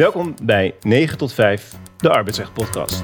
Welkom 0.00 0.34
bij 0.42 0.74
9 0.82 1.18
tot 1.18 1.32
5, 1.32 1.72
de 1.96 2.10
Arbeidsrecht 2.10 2.52
Podcast. 2.52 3.02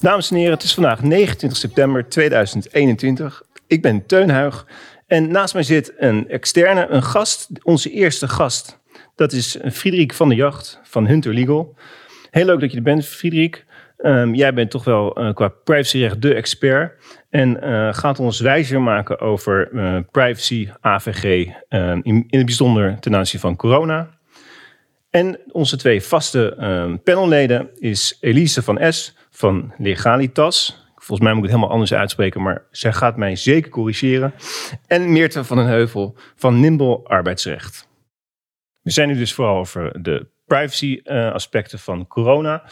Dames 0.00 0.30
en 0.30 0.36
heren, 0.36 0.52
het 0.52 0.62
is 0.62 0.74
vandaag 0.74 1.02
29 1.02 1.58
september 1.58 2.08
2021. 2.08 3.42
Ik 3.66 3.82
ben 3.82 4.06
Teun 4.06 4.30
Huig 4.30 4.66
en 5.06 5.30
naast 5.30 5.54
mij 5.54 5.62
zit 5.62 5.92
een 5.96 6.28
externe, 6.28 6.86
een 6.86 7.02
gast, 7.02 7.48
onze 7.62 7.90
eerste 7.90 8.28
gast. 8.28 8.80
Dat 9.14 9.32
is 9.32 9.58
Friederik 9.72 10.12
van 10.14 10.28
der 10.28 10.38
Jacht 10.38 10.80
van 10.82 11.06
Hunter 11.06 11.34
Legal. 11.34 11.76
Heel 12.30 12.44
leuk 12.44 12.60
dat 12.60 12.70
je 12.70 12.76
er 12.76 12.82
bent, 12.82 13.06
Friederik. 13.06 13.64
Ehm, 13.96 14.34
jij 14.34 14.54
bent 14.54 14.70
toch 14.70 14.84
wel 14.84 15.14
eh, 15.14 15.34
qua 15.34 15.48
privacyrecht 15.48 16.22
de 16.22 16.34
expert. 16.34 16.92
En 17.32 17.62
eh, 17.62 17.94
gaat 17.94 18.18
ons 18.18 18.40
wijzer 18.40 18.80
maken 18.80 19.20
over 19.20 19.70
eh, 19.72 19.98
privacy, 20.10 20.68
AVG, 20.80 21.48
ehm, 21.68 22.00
in, 22.02 22.24
in 22.28 22.38
het 22.38 22.46
bijzonder 22.46 23.00
ten 23.00 23.16
aanzien 23.16 23.40
van 23.40 23.56
corona. 23.56 24.08
En 25.10 25.38
onze 25.50 25.76
twee 25.76 26.02
vaste 26.02 26.54
panelleden 27.04 27.70
is 27.78 28.16
Elise 28.20 28.62
van 28.62 28.92
S 28.92 29.16
van 29.30 29.72
Legalitas. 29.78 30.86
Volgens 30.94 31.20
mij 31.20 31.32
moet 31.32 31.44
ik 31.44 31.44
het 31.44 31.52
helemaal 31.52 31.70
anders 31.70 31.94
uitspreken, 31.94 32.42
maar 32.42 32.64
zij 32.70 32.92
gaat 32.92 33.16
mij 33.16 33.36
zeker 33.36 33.70
corrigeren. 33.70 34.34
En 34.86 35.12
Meerte 35.12 35.44
van 35.44 35.56
den 35.56 35.66
Heuvel 35.66 36.16
van 36.36 36.60
Nimble 36.60 37.00
Arbeidsrecht. 37.04 37.88
We 38.82 38.90
zijn 38.90 39.08
nu 39.08 39.16
dus 39.16 39.34
vooral 39.34 39.56
over 39.56 40.02
de 40.02 40.26
privacy 40.52 41.00
eh, 41.04 41.32
aspecten 41.32 41.78
van 41.78 42.06
corona. 42.06 42.62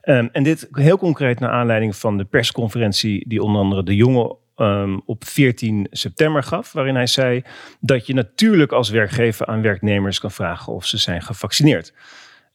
Ehm, 0.00 0.28
en 0.32 0.42
dit 0.42 0.68
heel 0.72 0.98
concreet 0.98 1.40
naar 1.40 1.50
aanleiding 1.50 1.96
van 1.96 2.16
de 2.16 2.24
persconferentie 2.24 3.28
die 3.28 3.42
onder 3.42 3.60
andere 3.60 3.82
de 3.82 3.96
jongen 3.96 4.36
ehm, 4.56 4.98
op 5.04 5.24
14 5.24 5.86
september 5.90 6.42
gaf, 6.42 6.72
waarin 6.72 6.94
hij 6.94 7.06
zei 7.06 7.42
dat 7.80 8.06
je 8.06 8.14
natuurlijk 8.14 8.72
als 8.72 8.90
werkgever 8.90 9.46
aan 9.46 9.62
werknemers 9.62 10.20
kan 10.20 10.30
vragen 10.30 10.72
of 10.72 10.86
ze 10.86 10.98
zijn 10.98 11.22
gevaccineerd. 11.22 11.92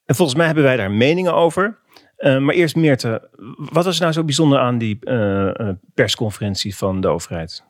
En 0.05 0.15
volgens 0.15 0.37
mij 0.37 0.45
hebben 0.45 0.63
wij 0.63 0.77
daar 0.77 0.91
meningen 0.91 1.33
over. 1.33 1.77
Uh, 2.17 2.37
maar 2.37 2.55
eerst 2.55 2.75
Meerte, 2.75 3.29
wat 3.57 3.85
was 3.85 3.99
nou 3.99 4.11
zo 4.11 4.23
bijzonder 4.23 4.59
aan 4.59 4.77
die 4.77 4.97
uh, 5.01 5.15
uh, 5.53 5.69
persconferentie 5.93 6.75
van 6.75 7.01
de 7.01 7.07
overheid? 7.07 7.63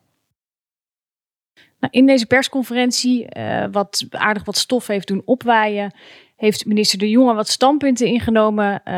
Nou, 1.84 1.96
in 1.96 2.06
deze 2.06 2.26
persconferentie, 2.26 3.26
eh, 3.26 3.66
wat 3.72 4.06
aardig 4.10 4.46
wat 4.46 4.58
stof 4.58 4.88
heeft 4.88 5.08
doen 5.08 5.22
opwaaien, 5.26 5.94
heeft 6.36 6.66
minister 6.66 7.00
De 7.00 7.10
Jonge 7.10 7.34
wat 7.34 7.48
standpunten 7.48 8.08
ingenomen 8.08 8.74
uh, 8.74 8.94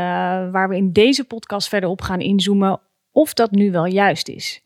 waar 0.51 0.69
we 0.69 0.75
in 0.75 0.91
deze 0.91 1.23
podcast 1.23 1.67
verder 1.67 1.89
op 1.89 2.01
gaan 2.01 2.21
inzoomen 2.21 2.81
of 3.11 3.33
dat 3.33 3.51
nu 3.51 3.71
wel 3.71 3.85
juist 3.85 4.27
is. 4.27 4.61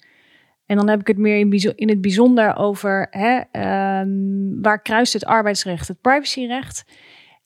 En 0.66 0.76
dan 0.76 0.90
heb 0.90 1.00
ik 1.00 1.08
het 1.08 1.18
meer 1.18 1.40
in, 1.76 1.90
het 1.90 2.02
bijzonder 2.02 2.56
over 2.56 3.08
hè, 3.10 3.42
um, 4.02 4.62
waar 4.62 4.82
kruist 4.82 5.14
het 5.14 5.26
arbeidsrecht, 5.26 5.88
het 5.88 6.02
privacyrecht. 6.02 6.86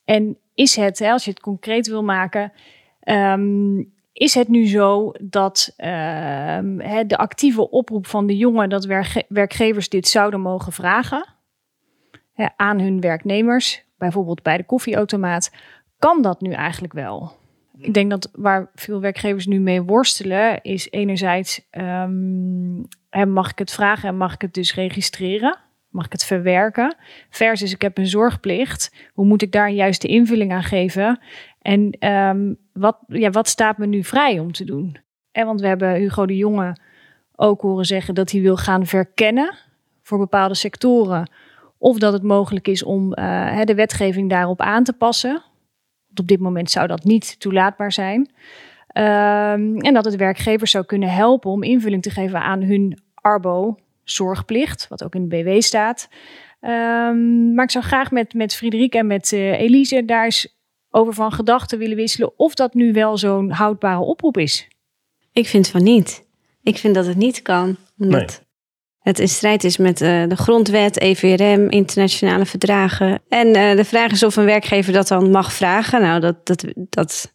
En 0.05 0.37
is 0.53 0.75
het, 0.75 1.01
als 1.01 1.23
je 1.23 1.29
het 1.29 1.39
concreet 1.39 1.87
wil 1.87 2.03
maken, 2.03 2.51
um, 3.03 3.93
is 4.13 4.33
het 4.33 4.47
nu 4.47 4.67
zo 4.67 5.11
dat 5.21 5.73
uh, 5.77 5.87
hè, 6.77 7.05
de 7.05 7.17
actieve 7.17 7.69
oproep 7.69 8.07
van 8.07 8.27
de 8.27 8.37
jongen 8.37 8.69
dat 8.69 8.85
werkge 8.85 9.25
werkgevers 9.27 9.89
dit 9.89 10.07
zouden 10.07 10.41
mogen 10.41 10.71
vragen 10.71 11.25
aan 12.55 12.79
hun 12.79 13.01
werknemers, 13.01 13.83
bijvoorbeeld 13.97 14.41
bij 14.41 14.57
de 14.57 14.65
koffieautomaat, 14.65 15.51
kan 15.99 16.21
dat 16.21 16.41
nu 16.41 16.51
eigenlijk 16.51 16.93
wel? 16.93 17.31
Ik 17.77 17.93
denk 17.93 18.09
dat 18.09 18.29
waar 18.33 18.69
veel 18.75 19.01
werkgevers 19.01 19.45
nu 19.45 19.59
mee 19.59 19.81
worstelen, 19.81 20.61
is 20.61 20.91
enerzijds 20.91 21.67
um, 21.71 22.87
mag 23.27 23.51
ik 23.51 23.59
het 23.59 23.71
vragen 23.71 24.09
en 24.09 24.17
mag 24.17 24.33
ik 24.33 24.41
het 24.41 24.53
dus 24.53 24.73
registreren? 24.73 25.57
Mag 25.89 26.05
ik 26.05 26.11
het 26.11 26.23
verwerken? 26.23 26.95
Versus 27.29 27.73
ik 27.73 27.81
heb 27.81 27.97
een 27.97 28.07
zorgplicht. 28.07 28.93
Hoe 29.13 29.25
moet 29.25 29.41
ik 29.41 29.51
daar 29.51 29.67
een 29.67 29.75
juiste 29.75 30.07
invulling 30.07 30.51
aan 30.51 30.63
geven? 30.63 31.19
En 31.61 32.07
um, 32.09 32.57
wat, 32.73 32.97
ja, 33.07 33.29
wat 33.29 33.47
staat 33.47 33.77
me 33.77 33.85
nu 33.85 34.03
vrij 34.03 34.39
om 34.39 34.51
te 34.51 34.63
doen? 34.63 34.97
En 35.31 35.45
want 35.45 35.61
we 35.61 35.67
hebben 35.67 35.95
Hugo 35.95 36.25
de 36.25 36.37
Jonge 36.37 36.77
ook 37.35 37.61
horen 37.61 37.85
zeggen 37.85 38.15
dat 38.15 38.31
hij 38.31 38.41
wil 38.41 38.57
gaan 38.57 38.85
verkennen 38.85 39.55
voor 40.01 40.17
bepaalde 40.17 40.55
sectoren. 40.55 41.29
Of 41.83 41.97
dat 41.97 42.13
het 42.13 42.23
mogelijk 42.23 42.67
is 42.67 42.83
om 42.83 43.13
uh, 43.19 43.61
de 43.63 43.75
wetgeving 43.75 44.29
daarop 44.29 44.61
aan 44.61 44.83
te 44.83 44.93
passen. 44.93 45.31
Want 46.05 46.19
op 46.19 46.27
dit 46.27 46.39
moment 46.39 46.71
zou 46.71 46.87
dat 46.87 47.03
niet 47.03 47.39
toelaatbaar 47.39 47.91
zijn. 47.91 48.19
Um, 48.19 49.79
en 49.79 49.93
dat 49.93 50.05
het 50.05 50.15
werkgevers 50.15 50.71
zou 50.71 50.85
kunnen 50.85 51.09
helpen 51.09 51.51
om 51.51 51.63
invulling 51.63 52.01
te 52.01 52.09
geven 52.09 52.41
aan 52.41 52.61
hun 52.61 52.99
arbo-zorgplicht, 53.13 54.87
wat 54.87 55.03
ook 55.03 55.15
in 55.15 55.29
de 55.29 55.43
BW 55.43 55.61
staat. 55.61 56.09
Um, 56.61 57.53
maar 57.53 57.63
ik 57.63 57.71
zou 57.71 57.83
graag 57.83 58.11
met, 58.11 58.33
met 58.33 58.55
Friederike 58.55 58.97
en 58.97 59.07
met 59.07 59.31
uh, 59.31 59.59
Elise 59.59 60.05
daar 60.05 60.23
eens 60.23 60.57
over 60.89 61.13
van 61.13 61.31
gedachten 61.31 61.77
willen 61.77 61.95
wisselen 61.95 62.39
of 62.39 62.53
dat 62.53 62.73
nu 62.73 62.93
wel 62.93 63.17
zo'n 63.17 63.51
houdbare 63.51 64.01
oproep 64.01 64.37
is. 64.37 64.67
Ik 65.31 65.47
vind 65.47 65.67
van 65.67 65.83
niet. 65.83 66.25
Ik 66.61 66.77
vind 66.77 66.95
dat 66.95 67.05
het 67.05 67.17
niet 67.17 67.41
kan. 67.41 67.77
Omdat 67.97 68.27
nee. 68.27 68.42
Het 69.03 69.19
in 69.19 69.27
strijd 69.27 69.63
is 69.63 69.77
met 69.77 70.01
uh, 70.01 70.23
de 70.27 70.35
grondwet, 70.35 70.99
EVRM, 70.99 71.69
internationale 71.69 72.45
verdragen. 72.45 73.21
En 73.29 73.47
uh, 73.47 73.75
de 73.75 73.85
vraag 73.85 74.11
is 74.11 74.23
of 74.23 74.35
een 74.35 74.45
werkgever 74.45 74.93
dat 74.93 75.07
dan 75.07 75.31
mag 75.31 75.53
vragen. 75.53 76.01
Nou, 76.01 76.19
dat, 76.19 76.45
dat, 76.45 76.65
dat 76.75 77.33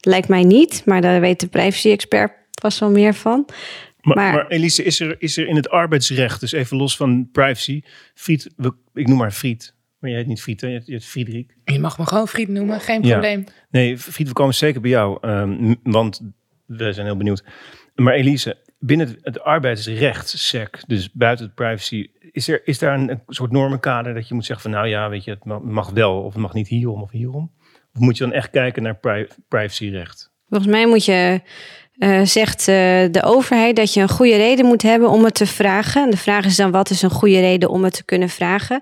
lijkt 0.00 0.28
mij 0.28 0.42
niet, 0.42 0.82
maar 0.84 1.00
daar 1.00 1.20
weet 1.20 1.40
de 1.40 1.48
privacy-expert 1.48 2.32
vast 2.60 2.78
wel 2.78 2.90
meer 2.90 3.14
van. 3.14 3.44
Maar, 4.00 4.16
maar, 4.16 4.32
maar, 4.32 4.46
Elise, 4.46 4.82
is 4.82 5.00
er, 5.00 5.16
is 5.18 5.36
er 5.36 5.46
in 5.46 5.56
het 5.56 5.70
arbeidsrecht, 5.70 6.40
dus 6.40 6.52
even 6.52 6.76
los 6.76 6.96
van 6.96 7.28
privacy, 7.32 7.82
Friet, 8.14 8.48
ik 8.94 9.06
noem 9.06 9.18
maar 9.18 9.32
Friet, 9.32 9.74
maar 9.98 10.10
jij 10.10 10.18
heet 10.18 10.28
niet 10.28 10.42
Friet, 10.42 10.60
hè? 10.60 10.68
je 10.68 10.82
heet 10.84 11.04
Friedrich. 11.04 11.46
Je 11.64 11.78
mag 11.78 11.98
me 11.98 12.06
gewoon 12.06 12.28
Friet 12.28 12.48
noemen, 12.48 12.80
geen 12.80 13.00
probleem. 13.00 13.44
Nee, 13.70 13.98
Friet, 13.98 14.28
we 14.28 14.32
komen 14.32 14.54
zeker 14.54 14.80
bij 14.80 14.90
jou, 14.90 15.28
um, 15.28 15.76
want 15.82 16.20
we 16.66 16.92
zijn 16.92 17.06
heel 17.06 17.16
benieuwd. 17.16 17.44
Maar 17.94 18.14
Elise, 18.14 18.56
binnen 18.78 19.06
het, 19.06 19.18
het 19.22 19.40
arbeidsrecht, 19.40 20.28
SEC, 20.28 20.82
dus 20.86 21.12
buiten 21.12 21.46
het 21.46 21.54
privacy, 21.54 22.10
is, 22.32 22.48
er, 22.48 22.60
is 22.64 22.78
daar 22.78 22.94
een, 22.94 23.10
een, 23.10 23.22
soort 23.26 23.50
normenkader 23.50 24.14
dat 24.14 24.28
je 24.28 24.34
moet 24.34 24.44
zeggen 24.44 24.70
van 24.70 24.80
nou 24.80 24.90
ja, 24.90 25.08
weet 25.08 25.24
je, 25.24 25.30
het 25.30 25.44
mag, 25.62 25.90
wel 25.90 26.22
of 26.22 26.32
het 26.32 26.42
mag 26.42 26.52
niet 26.52 26.68
hierom 26.68 27.02
of 27.02 27.10
hierom? 27.10 27.52
Of 27.94 28.00
moet 28.00 28.16
je 28.16 28.24
dan 28.24 28.32
echt 28.32 28.50
kijken 28.50 28.82
naar 28.82 28.96
pri 28.96 29.26
privacyrecht? 29.48 30.32
Volgens 30.48 30.70
mij 30.70 30.86
moet 30.86 31.04
je 31.04 31.40
uh, 31.98 32.20
zegt 32.22 32.60
uh, 32.60 32.74
de 33.10 33.22
overheid 33.22 33.76
dat 33.76 33.94
je 33.94 34.00
een 34.00 34.08
goede 34.08 34.36
reden 34.36 34.66
moet 34.66 34.82
hebben 34.82 35.10
om 35.10 35.24
het 35.24 35.34
te 35.34 35.46
vragen. 35.46 36.10
De 36.10 36.16
vraag 36.16 36.44
is 36.44 36.56
dan, 36.56 36.70
wat 36.70 36.90
is 36.90 37.02
een 37.02 37.10
goede 37.10 37.40
reden 37.40 37.70
om 37.70 37.84
het 37.84 37.94
te 37.94 38.04
kunnen 38.04 38.28
vragen? 38.28 38.80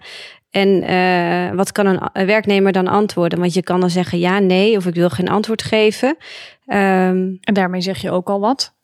En 0.51 0.69
uh, 0.91 1.57
wat 1.57 1.73
kan 1.73 1.87
een, 1.87 2.01
een, 2.13 2.27
werknemer 2.27 2.73
dan 2.73 2.87
antwoorden? 2.87 3.39
Want 3.39 3.55
je 3.55 3.63
kan 3.63 3.81
dan 3.81 3.91
zeggen 3.91 4.19
ja, 4.19 4.39
nee, 4.39 4.77
of 4.77 4.87
ik 4.87 4.95
wil 4.95 5.11
geen 5.11 5.29
antwoord 5.29 5.63
geven. 5.63 6.09
Um, 6.09 7.39
en 7.41 7.55
daarmee 7.55 7.81
zeg 7.81 7.99
je 7.99 8.11
ook 8.11 8.29
al 8.29 8.41
wat? 8.41 8.76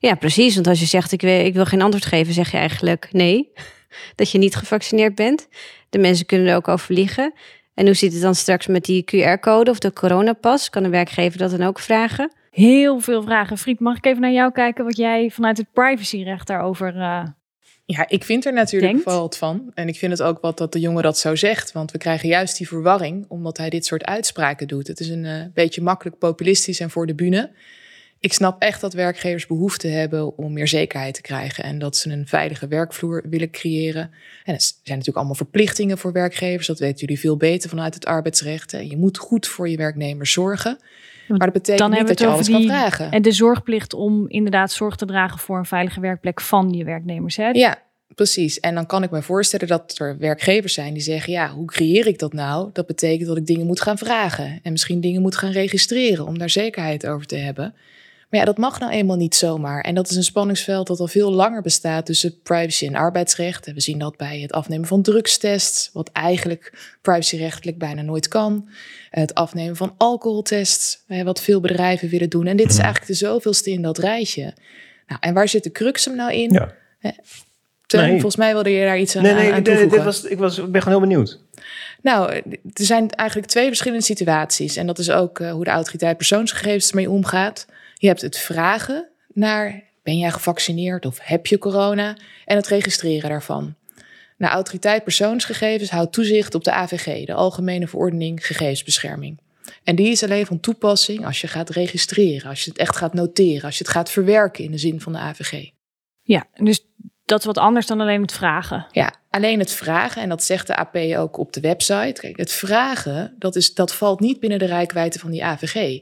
Ja, 0.00 0.14
precies. 0.14 0.54
Want 0.54 0.66
als 0.66 0.80
je 0.80 0.86
zegt 0.86 1.12
ik 1.12 1.20
wil, 1.20 1.44
ik 1.44 1.54
wil 1.54 1.64
geen 1.64 1.82
antwoord 1.82 2.04
geven, 2.04 2.34
zeg 2.34 2.50
je 2.50 2.56
eigenlijk 2.56 3.08
nee. 3.12 3.52
dat 4.14 4.30
je 4.30 4.38
niet 4.38 4.56
gevaccineerd 4.56 5.14
bent. 5.14 5.48
De 5.90 5.98
mensen 5.98 6.26
kunnen 6.26 6.46
er 6.46 6.56
ook 6.56 6.68
over 6.68 6.94
liegen. 6.94 7.32
En 7.74 7.86
hoe 7.86 7.94
zit 7.94 8.12
het 8.12 8.22
dan 8.22 8.34
straks 8.34 8.66
met 8.66 8.84
die 8.84 9.04
QR-code 9.04 9.70
of 9.70 9.78
de 9.78 9.92
coronapas? 9.92 10.70
Kan 10.70 10.82
de 10.82 10.88
werkgever 10.88 11.38
dat 11.38 11.50
dan 11.50 11.62
ook 11.62 11.78
vragen? 11.78 12.32
Heel 12.50 13.00
veel 13.00 13.22
vragen. 13.22 13.58
Fried, 13.58 13.80
mag 13.80 13.96
ik 13.96 14.06
even 14.06 14.20
naar 14.20 14.32
jou 14.32 14.52
kijken 14.52 14.84
wat 14.84 14.96
jij 14.96 15.30
vanuit 15.30 15.56
het 15.56 15.72
privacyrecht 15.72 16.46
daarover 16.46 16.96
uh, 16.96 17.22
ja, 17.96 18.08
ik 18.08 18.24
vind 18.24 18.46
er 18.46 18.52
natuurlijk 18.52 18.92
denkt. 18.92 19.08
wel 19.08 19.20
wat 19.20 19.36
van. 19.36 19.70
En 19.74 19.88
ik 19.88 19.96
vind 19.96 20.12
het 20.12 20.22
ook 20.22 20.40
wat 20.40 20.58
dat 20.58 20.72
de 20.72 20.80
jongen 20.80 21.02
dat 21.02 21.18
zo 21.18 21.36
zegt. 21.36 21.72
Want 21.72 21.90
we 21.90 21.98
krijgen 21.98 22.28
juist 22.28 22.56
die 22.56 22.68
verwarring 22.68 23.24
omdat 23.28 23.56
hij 23.56 23.70
dit 23.70 23.86
soort 23.86 24.04
uitspraken 24.04 24.68
doet. 24.68 24.86
Het 24.86 25.00
is 25.00 25.08
een 25.08 25.24
uh, 25.24 25.42
beetje 25.54 25.82
makkelijk 25.82 26.18
populistisch 26.18 26.80
en 26.80 26.90
voor 26.90 27.06
de 27.06 27.14
bühne. 27.14 27.50
Ik 28.20 28.32
snap 28.32 28.62
echt 28.62 28.80
dat 28.80 28.92
werkgevers 28.92 29.46
behoefte 29.46 29.88
hebben 29.88 30.36
om 30.36 30.52
meer 30.52 30.68
zekerheid 30.68 31.14
te 31.14 31.20
krijgen. 31.20 31.64
En 31.64 31.78
dat 31.78 31.96
ze 31.96 32.10
een 32.10 32.26
veilige 32.26 32.68
werkvloer 32.68 33.24
willen 33.30 33.50
creëren. 33.50 34.02
En 34.44 34.54
er 34.54 34.60
zijn 34.60 34.80
natuurlijk 34.84 35.16
allemaal 35.16 35.34
verplichtingen 35.34 35.98
voor 35.98 36.12
werkgevers. 36.12 36.66
Dat 36.66 36.78
weten 36.78 36.98
jullie 36.98 37.20
veel 37.20 37.36
beter 37.36 37.68
vanuit 37.68 37.94
het 37.94 38.06
arbeidsrecht. 38.06 38.70
Je 38.70 38.96
moet 38.96 39.18
goed 39.18 39.46
voor 39.46 39.68
je 39.68 39.76
werknemers 39.76 40.32
zorgen. 40.32 40.78
Maar 41.28 41.38
dat 41.38 41.52
betekent 41.52 41.78
Dan 41.78 41.98
niet 41.98 42.08
dat 42.08 42.18
je 42.18 42.26
alles 42.26 42.46
die, 42.46 42.54
kan 42.54 42.64
vragen. 42.64 43.10
En 43.10 43.22
de 43.22 43.32
zorgplicht 43.32 43.94
om 43.94 44.28
inderdaad 44.28 44.72
zorg 44.72 44.96
te 44.96 45.06
dragen 45.06 45.38
voor 45.38 45.58
een 45.58 45.64
veilige 45.64 46.00
werkplek 46.00 46.40
van 46.40 46.72
je 46.72 46.84
werknemers. 46.84 47.36
Hè? 47.36 47.48
Ja, 47.48 47.82
precies. 48.14 48.60
En 48.60 48.74
dan 48.74 48.86
kan 48.86 49.02
ik 49.02 49.10
me 49.10 49.22
voorstellen 49.22 49.68
dat 49.68 49.98
er 49.98 50.18
werkgevers 50.18 50.74
zijn 50.74 50.92
die 50.92 51.02
zeggen: 51.02 51.32
ja, 51.32 51.50
hoe 51.50 51.66
creëer 51.66 52.06
ik 52.06 52.18
dat 52.18 52.32
nou? 52.32 52.70
Dat 52.72 52.86
betekent 52.86 53.28
dat 53.28 53.36
ik 53.36 53.46
dingen 53.46 53.66
moet 53.66 53.80
gaan 53.80 53.98
vragen 53.98 54.60
en 54.62 54.72
misschien 54.72 55.00
dingen 55.00 55.22
moet 55.22 55.36
gaan 55.36 55.52
registreren 55.52 56.26
om 56.26 56.38
daar 56.38 56.50
zekerheid 56.50 57.06
over 57.06 57.26
te 57.26 57.36
hebben. 57.36 57.74
Maar 58.30 58.40
ja, 58.40 58.46
dat 58.46 58.58
mag 58.58 58.80
nou 58.80 58.92
eenmaal 58.92 59.16
niet 59.16 59.34
zomaar. 59.34 59.80
En 59.80 59.94
dat 59.94 60.10
is 60.10 60.16
een 60.16 60.24
spanningsveld 60.24 60.86
dat 60.86 61.00
al 61.00 61.06
veel 61.06 61.32
langer 61.32 61.62
bestaat 61.62 62.06
tussen 62.06 62.40
privacy 62.42 62.86
en 62.86 62.94
arbeidsrecht. 62.94 63.66
En 63.66 63.74
we 63.74 63.80
zien 63.80 63.98
dat 63.98 64.16
bij 64.16 64.40
het 64.40 64.52
afnemen 64.52 64.86
van 64.86 65.02
drugstests, 65.02 65.90
wat 65.92 66.10
eigenlijk 66.12 66.94
privacyrechtelijk 67.02 67.78
bijna 67.78 68.02
nooit 68.02 68.28
kan. 68.28 68.68
Het 69.10 69.34
afnemen 69.34 69.76
van 69.76 69.94
alcoholtests, 69.96 71.04
wat 71.24 71.40
veel 71.40 71.60
bedrijven 71.60 72.08
willen 72.08 72.30
doen. 72.30 72.46
En 72.46 72.56
dit 72.56 72.70
is 72.70 72.78
eigenlijk 72.78 73.06
de 73.06 73.26
zoveelste 73.26 73.70
in 73.70 73.82
dat 73.82 73.98
rijtje. 73.98 74.54
Nou, 75.06 75.20
en 75.20 75.34
waar 75.34 75.48
zit 75.48 75.62
de 75.62 75.72
crux 75.72 76.04
hem 76.04 76.16
nou 76.16 76.32
in? 76.32 76.52
Ja. 76.52 76.74
Nee. 77.98 78.10
volgens 78.10 78.36
mij 78.36 78.52
wilde 78.52 78.70
je 78.70 78.84
daar 78.84 78.98
iets 78.98 79.16
aan, 79.16 79.22
Nee, 79.22 79.34
nee, 79.34 79.52
aan 79.52 79.62
dit, 79.62 79.64
toevoegen. 79.64 79.96
dit 79.96 80.04
was, 80.04 80.24
ik, 80.24 80.38
was, 80.38 80.58
ik 80.58 80.72
ben 80.72 80.82
gewoon 80.82 80.98
heel 80.98 81.08
benieuwd. 81.08 81.38
Nou, 82.02 82.32
er 82.32 82.84
zijn 82.84 83.10
eigenlijk 83.10 83.48
twee 83.48 83.66
verschillende 83.66 84.04
situaties. 84.04 84.76
En 84.76 84.86
dat 84.86 84.98
is 84.98 85.10
ook 85.10 85.40
eh, 85.40 85.52
hoe 85.52 85.64
de 85.64 85.70
autoriteit 85.70 86.16
persoonsgegevens 86.16 86.88
ermee 86.88 87.10
omgaat. 87.10 87.66
Je 88.00 88.06
hebt 88.06 88.20
het 88.20 88.38
vragen 88.38 89.08
naar, 89.32 89.82
ben 90.02 90.18
jij 90.18 90.30
gevaccineerd 90.30 91.06
of 91.06 91.18
heb 91.22 91.46
je 91.46 91.58
corona? 91.58 92.16
En 92.44 92.56
het 92.56 92.66
registreren 92.66 93.30
daarvan. 93.30 93.74
Nou, 94.36 94.52
autoriteit 94.52 95.04
persoonsgegevens 95.04 95.90
houdt 95.90 96.12
toezicht 96.12 96.54
op 96.54 96.64
de 96.64 96.72
AVG, 96.72 97.26
de 97.26 97.34
Algemene 97.34 97.88
Verordening 97.88 98.46
Gegevensbescherming. 98.46 99.40
En 99.84 99.96
die 99.96 100.10
is 100.10 100.22
alleen 100.22 100.46
van 100.46 100.60
toepassing 100.60 101.26
als 101.26 101.40
je 101.40 101.46
gaat 101.46 101.70
registreren, 101.70 102.48
als 102.48 102.64
je 102.64 102.70
het 102.70 102.78
echt 102.78 102.96
gaat 102.96 103.14
noteren, 103.14 103.64
als 103.64 103.78
je 103.78 103.84
het 103.84 103.92
gaat 103.92 104.10
verwerken 104.10 104.64
in 104.64 104.70
de 104.70 104.78
zin 104.78 105.00
van 105.00 105.12
de 105.12 105.18
AVG. 105.18 105.70
Ja, 106.22 106.46
dus 106.54 106.86
dat 107.24 107.38
is 107.38 107.44
wat 107.44 107.58
anders 107.58 107.86
dan 107.86 108.00
alleen 108.00 108.22
het 108.22 108.32
vragen. 108.32 108.86
Ja, 108.92 109.14
alleen 109.30 109.58
het 109.58 109.72
vragen, 109.72 110.22
en 110.22 110.28
dat 110.28 110.44
zegt 110.44 110.66
de 110.66 110.76
AP 110.76 110.96
ook 110.96 111.36
op 111.36 111.52
de 111.52 111.60
website. 111.60 112.20
Kijk, 112.20 112.36
het 112.36 112.52
vragen, 112.52 113.34
dat, 113.38 113.56
is, 113.56 113.74
dat 113.74 113.94
valt 113.94 114.20
niet 114.20 114.40
binnen 114.40 114.58
de 114.58 114.64
rijkwijde 114.64 115.18
van 115.18 115.30
die 115.30 115.44
AVG. 115.44 116.00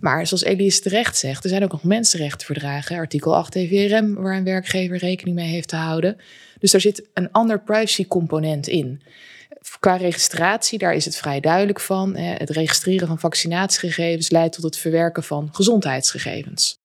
Maar 0.00 0.26
zoals 0.26 0.42
Elise 0.42 0.80
terecht 0.80 1.16
zegt, 1.16 1.44
er 1.44 1.50
zijn 1.50 1.64
ook 1.64 1.72
nog 1.72 1.84
mensenrechtenverdragen, 1.84 2.96
artikel 2.96 3.36
8 3.36 3.52
TVRM, 3.52 4.14
waar 4.14 4.36
een 4.36 4.44
werkgever 4.44 4.96
rekening 4.96 5.36
mee 5.36 5.48
heeft 5.48 5.68
te 5.68 5.76
houden. 5.76 6.16
Dus 6.58 6.70
daar 6.70 6.80
zit 6.80 7.08
een 7.14 7.32
ander 7.32 7.60
privacy-component 7.60 8.66
in. 8.66 9.02
Qua 9.80 9.96
registratie, 9.96 10.78
daar 10.78 10.94
is 10.94 11.04
het 11.04 11.16
vrij 11.16 11.40
duidelijk 11.40 11.80
van. 11.80 12.16
Het 12.16 12.50
registreren 12.50 13.08
van 13.08 13.18
vaccinatiegegevens 13.18 14.30
leidt 14.30 14.54
tot 14.54 14.64
het 14.64 14.76
verwerken 14.76 15.22
van 15.22 15.48
gezondheidsgegevens. 15.52 16.78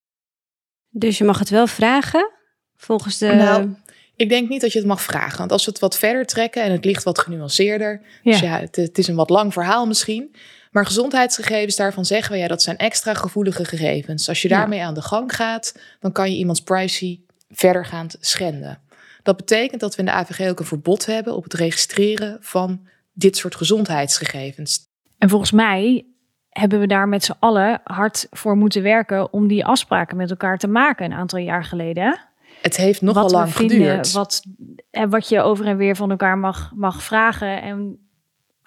Dus 0.90 1.18
je 1.18 1.24
mag 1.24 1.40
het 1.40 1.50
wel 1.50 1.68
vragen, 1.68 2.32
volgens 2.76 3.18
de... 3.18 3.34
Nou, 3.34 3.76
ik 4.16 4.30
denk 4.30 4.50
niet 4.50 4.62
dat 4.62 4.72
je 4.72 4.78
het 4.78 4.88
mag 4.88 5.02
vragen. 5.02 5.38
Want 5.38 5.52
als 5.52 5.66
we 5.66 5.72
het 5.72 5.80
wat 5.80 5.98
verder 5.98 6.26
trekken 6.26 6.64
en 6.64 6.72
het 6.72 6.86
ligt 6.86 7.04
wat 7.04 7.20
genuanceerder. 7.20 8.02
Dus 8.24 8.40
Ja. 8.40 8.48
ja, 8.48 8.60
het, 8.60 8.76
het 8.76 8.98
is 8.98 9.08
een 9.08 9.16
wat 9.16 9.30
lang 9.30 9.54
verhaal 9.54 9.88
misschien. 9.88 10.36
Maar 10.76 10.86
gezondheidsgegevens, 10.86 11.76
daarvan 11.76 12.06
zeggen 12.06 12.32
we 12.32 12.38
ja, 12.38 12.48
dat 12.48 12.62
zijn 12.62 12.78
extra 12.78 13.14
gevoelige 13.14 13.66
gegevens. 13.66 14.30
Als 14.30 14.42
je 14.42 14.50
Ja. 14.50 14.58
daarmee 14.58 14.84
aan 14.84 14.94
de 14.94 15.02
gang 15.02 15.36
gaat, 15.36 15.80
dan 16.00 16.12
kan 16.12 16.32
je 16.32 16.38
iemands 16.38 16.62
privacy 16.62 17.20
verder 17.50 17.86
gaan 17.86 18.08
schenden. 18.20 18.80
Dat 19.24 19.38
betekent 19.38 19.82
dat 19.82 19.96
we 19.96 20.00
in 20.00 20.06
de 20.06 20.12
AVG 20.12 20.50
ook 20.50 20.60
een 20.60 20.66
verbod 20.66 21.06
hebben 21.06 21.36
op 21.36 21.44
het 21.44 21.54
registreren 21.54 22.38
van 22.42 22.88
dit 23.14 23.38
soort 23.38 23.56
gezondheidsgegevens. 23.56 24.80
En 25.18 25.30
volgens 25.30 25.52
mij 25.52 26.06
hebben 26.50 26.80
we 26.80 26.88
daar 26.88 27.08
met 27.08 27.24
z'n 27.24 27.36
allen 27.40 27.82
hard 27.84 28.28
voor 28.32 28.56
moeten 28.56 28.82
werken 28.82 29.34
om 29.34 29.48
die 29.48 29.66
afspraken 29.66 30.18
met 30.18 30.30
elkaar 30.30 30.58
te 30.58 30.68
maken 30.68 31.06
een 31.06 31.18
aantal 31.18 31.40
jaar 31.40 31.64
geleden. 31.64 32.20
Het 32.62 32.78
heeft 32.78 33.02
nogal 33.02 33.30
lang 33.30 33.54
vinden, 33.54 33.78
geduurd. 33.78 34.12
Wat, 34.12 34.44
en 34.92 35.10
wat 35.10 35.30
je 35.30 35.42
over 35.42 35.66
en 35.66 35.78
weer 35.78 35.96
van 35.96 36.12
elkaar 36.12 36.38
mag, 36.38 36.72
mag 36.76 37.04
vragen. 37.04 37.62
En 37.62 38.05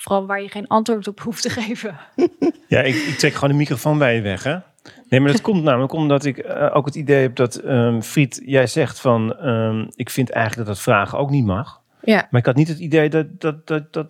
vooral 0.03 0.27
waar 0.27 0.43
je 0.43 0.49
geen 0.49 0.67
antwoord 0.67 1.09
op 1.09 1.21
hoeft 1.21 1.43
te 1.43 1.51
geven. 1.51 1.97
Ja, 2.69 2.81
ik, 2.81 2.95
ik 2.95 3.19
trek 3.19 3.35
gewoon 3.35 3.51
de 3.51 3.57
microfoon 3.57 3.99
bij 3.99 4.15
je 4.15 4.21
weg, 4.21 4.43
hè? 4.43 4.57
Nee, 5.09 5.21
maar 5.21 5.33
dat 5.33 5.41
komt 5.41 5.63
namelijk 5.63 5.93
omdat 5.93 6.25
ik 6.25 6.39
eh, 6.39 6.77
ook 6.77 6.87
het 6.87 6.95
idee 6.95 7.23
heb 7.23 7.35
dat, 7.37 7.55
ehm 7.55 8.01
Friet, 8.01 8.43
jij 8.45 8.67
zegt 8.67 9.01
van, 9.01 9.37
ehm, 9.37 9.87
ik 9.95 10.11
vind 10.11 10.31
eigenlijk 10.31 10.67
dat 10.67 10.77
dat 10.77 10.85
vragen 10.85 11.19
ook 11.19 11.31
niet 11.31 11.45
mag. 11.45 11.81
Ja. 12.03 12.27
Maar 12.31 12.41
ik 12.41 12.47
had 12.47 12.57
niet 12.57 12.69
het 12.69 12.79
idee 12.79 13.09
dat, 13.09 13.27
dat, 13.41 13.67
dat, 13.67 13.93
dat 13.93 14.07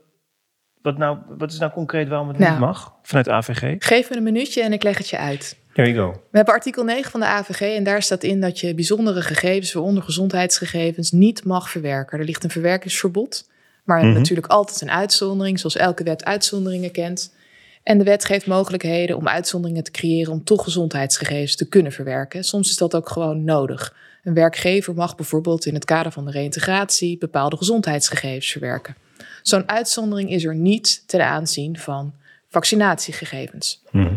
wat, 0.83 0.99
nou, 0.99 1.19
wat 1.29 1.53
is 1.53 1.59
nou 1.59 1.73
concreet 1.73 2.09
waarom 2.09 2.29
het 2.29 2.39
Nou. 2.39 2.51
niet 2.51 2.61
mag 2.61 2.95
vanuit 3.03 3.27
de 3.27 3.33
AVG? 3.33 3.75
Geef 3.79 4.11
me 4.11 4.17
een 4.17 4.23
minuutje 4.23 4.63
en 4.63 4.73
ik 4.73 4.83
leg 4.83 4.99
het 4.99 5.09
je 5.09 5.19
uit. 5.19 5.59
There 5.73 5.93
you 5.93 6.07
go. 6.07 6.13
We 6.31 6.37
hebben 6.37 6.55
artikel 6.55 6.85
9 6.85 7.11
van 7.11 7.21
de 7.21 7.27
AVG 7.27 7.61
en 7.61 7.85
daar 7.85 8.03
staat 8.03 8.23
in 8.23 8.41
dat 8.41 8.61
je 8.61 8.75
bijzondere 8.75 9.23
gegevens, 9.23 9.73
waaronder 9.73 10.03
gezondheidsgegevens, 10.03 11.11
niet 11.11 11.45
mag 11.45 11.71
verwerken. 11.71 12.19
Er 12.19 12.25
ligt 12.25 12.45
een 12.45 12.51
verwerkingsverbod, 12.51 13.51
maar 13.89 14.05
Mhm. 14.05 14.13
natuurlijk 14.13 14.47
altijd 14.47 14.81
een 14.81 14.91
uitzondering, 14.91 15.59
zoals 15.59 15.77
elke 15.77 16.03
wet 16.03 16.25
uitzonderingen 16.25 16.91
kent. 16.91 17.35
En 17.83 17.99
de 17.99 18.05
wet 18.05 18.25
geeft 18.25 18.47
mogelijkheden 18.47 19.17
om 19.17 19.29
uitzonderingen 19.29 19.85
te 19.85 19.91
creëren 19.91 20.33
om 20.33 20.45
toch 20.45 20.65
gezondheidsgegevens 20.65 21.57
te 21.57 21.69
kunnen 21.69 21.93
verwerken. 21.93 22.45
Soms 22.45 22.71
is 22.71 22.77
dat 22.77 22.95
ook 22.95 23.09
gewoon 23.09 23.45
nodig. 23.45 23.95
Een 24.25 24.35
werkgever 24.35 24.95
mag 24.95 25.17
bijvoorbeeld 25.17 25.67
in 25.67 25.75
het 25.75 25.85
kader 25.85 26.13
van 26.13 26.25
de 26.25 26.31
reïntegratie 26.31 27.19
bepaalde 27.19 27.57
gezondheidsgegevens 27.57 28.51
verwerken. 28.51 28.97
Zo'n 29.43 29.69
uitzondering 29.69 30.31
is 30.31 30.45
er 30.45 30.55
niet 30.55 31.03
ten 31.07 31.25
aanzien 31.27 31.79
van 31.79 32.13
vaccinatiegegevens. 32.49 33.83
Mhm. 33.91 34.15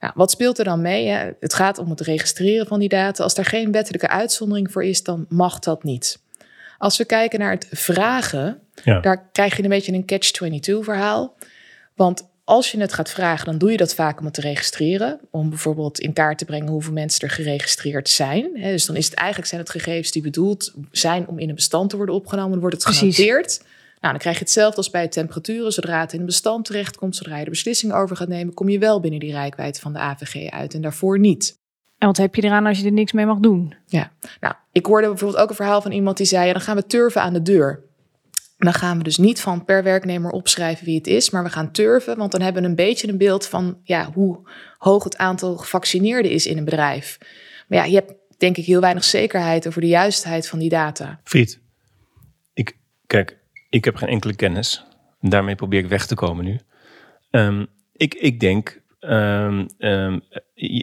Nou, 0.00 0.12
wat 0.16 0.30
speelt 0.30 0.58
er 0.58 0.64
dan 0.64 0.80
mee? 0.82 1.08
hè? 1.08 1.30
Het 1.40 1.54
gaat 1.54 1.78
om 1.78 1.90
het 1.90 2.00
registreren 2.00 2.66
van 2.66 2.78
die 2.78 2.88
data. 2.88 3.22
Als 3.22 3.34
daar 3.34 3.44
geen 3.44 3.72
wettelijke 3.72 4.08
uitzondering 4.08 4.72
voor 4.72 4.84
is, 4.84 5.02
dan 5.02 5.26
mag 5.28 5.58
dat 5.58 5.84
niet. 5.84 6.18
Als 6.84 6.96
we 6.96 7.04
kijken 7.04 7.38
naar 7.38 7.50
het 7.50 7.66
vragen, 7.70 8.60
Ja. 8.84 9.00
daar 9.00 9.28
krijg 9.32 9.56
je 9.56 9.62
een 9.62 9.68
beetje 9.68 9.92
een 9.92 10.06
catch-22 10.06 10.84
verhaal. 10.84 11.36
Want 11.94 12.28
als 12.44 12.70
je 12.72 12.80
het 12.80 12.92
gaat 12.92 13.10
vragen, 13.10 13.44
dan 13.46 13.58
doe 13.58 13.70
je 13.70 13.76
dat 13.76 13.94
vaak 13.94 14.18
om 14.18 14.24
het 14.24 14.34
te 14.34 14.40
registreren. 14.40 15.20
Om 15.30 15.48
bijvoorbeeld 15.48 15.98
in 16.00 16.12
kaart 16.12 16.38
te 16.38 16.44
brengen 16.44 16.68
hoeveel 16.68 16.92
mensen 16.92 17.20
er 17.20 17.34
geregistreerd 17.34 18.08
zijn. 18.08 18.50
Hè, 18.54 18.70
Dus 18.70 18.86
dan 18.86 18.96
is 18.96 19.04
het 19.04 19.14
eigenlijk 19.14 19.48
zijn 19.48 19.60
het 19.60 19.70
gegevens 19.70 20.10
die 20.10 20.22
bedoeld 20.22 20.74
zijn 20.90 21.28
om 21.28 21.38
in 21.38 21.48
een 21.48 21.54
bestand 21.54 21.90
te 21.90 21.96
worden 21.96 22.14
opgenomen. 22.14 22.50
Dan 22.50 22.60
wordt 22.60 22.74
het 22.84 22.96
genoteerd. 22.96 23.58
Nou, 24.00 24.12
dan 24.12 24.18
krijg 24.18 24.36
je 24.36 24.42
hetzelfde 24.42 24.76
als 24.76 24.90
bij 24.90 25.02
de 25.02 25.08
temperaturen. 25.08 25.72
Zodra 25.72 26.00
het 26.00 26.12
in 26.12 26.20
een 26.20 26.26
bestand 26.26 26.64
terechtkomt, 26.64 27.16
zodra 27.16 27.38
je 27.38 27.44
de 27.44 27.50
beslissing 27.50 27.92
over 27.92 28.16
gaat 28.16 28.28
nemen, 28.28 28.54
kom 28.54 28.68
je 28.68 28.78
wel 28.78 29.00
binnen 29.00 29.20
die 29.20 29.32
rijkwijde 29.32 29.78
van 29.78 29.92
de 29.92 29.98
AVG 29.98 30.50
uit 30.50 30.74
en 30.74 30.80
daarvoor 30.82 31.18
niet. 31.18 31.62
En 31.98 32.06
wat 32.06 32.16
heb 32.16 32.34
je 32.34 32.42
eraan 32.42 32.66
als 32.66 32.78
je 32.78 32.86
er 32.86 32.92
niks 32.92 33.12
mee 33.12 33.26
mag 33.26 33.38
doen? 33.38 33.74
Ja, 33.86 34.12
nou, 34.40 34.54
ik 34.72 34.86
hoorde 34.86 35.08
bijvoorbeeld 35.08 35.42
ook 35.42 35.48
een 35.48 35.54
verhaal 35.54 35.82
van 35.82 35.92
iemand 35.92 36.16
die 36.16 36.26
zei: 36.26 36.46
ja, 36.46 36.52
dan 36.52 36.62
gaan 36.62 36.76
we 36.76 36.86
turven 36.86 37.22
aan 37.22 37.32
de 37.32 37.42
deur. 37.42 37.82
En 38.58 38.70
dan 38.70 38.74
gaan 38.74 38.98
we 38.98 39.04
dus 39.04 39.18
niet 39.18 39.40
van 39.40 39.64
per 39.64 39.82
werknemer 39.82 40.30
opschrijven 40.30 40.84
wie 40.84 40.96
het 40.96 41.06
is, 41.06 41.30
maar 41.30 41.42
we 41.42 41.50
gaan 41.50 41.72
turven, 41.72 42.16
want 42.16 42.32
dan 42.32 42.40
hebben 42.40 42.62
we 42.62 42.68
een 42.68 42.74
beetje 42.74 43.08
een 43.08 43.18
beeld 43.18 43.46
van 43.46 43.78
ja, 43.82 44.10
hoe 44.12 44.38
hoog 44.78 45.04
het 45.04 45.16
aantal 45.16 45.56
gevaccineerden 45.56 46.30
is 46.30 46.46
in 46.46 46.58
een 46.58 46.64
bedrijf. 46.64 47.18
Maar 47.68 47.78
ja, 47.78 47.84
je 47.84 47.94
hebt 47.94 48.12
denk 48.38 48.56
ik 48.56 48.64
heel 48.64 48.80
weinig 48.80 49.04
zekerheid 49.04 49.66
over 49.66 49.80
de 49.80 49.86
juistheid 49.86 50.48
van 50.48 50.58
die 50.58 50.68
data. 50.68 51.20
Friet, 51.24 51.60
ik, 52.54 52.76
kijk, 53.06 53.38
ik 53.70 53.84
heb 53.84 53.96
geen 53.96 54.08
enkele 54.08 54.34
kennis. 54.34 54.84
En 55.20 55.28
daarmee 55.28 55.54
probeer 55.54 55.78
ik 55.78 55.88
weg 55.88 56.06
te 56.06 56.14
komen 56.14 56.44
nu. 56.44 56.60
Ehm, 57.30 57.64
ik, 57.92 58.14
ik 58.14 58.40
denk, 58.40 58.80
ehm, 59.08 59.66
ehm, 59.78 60.18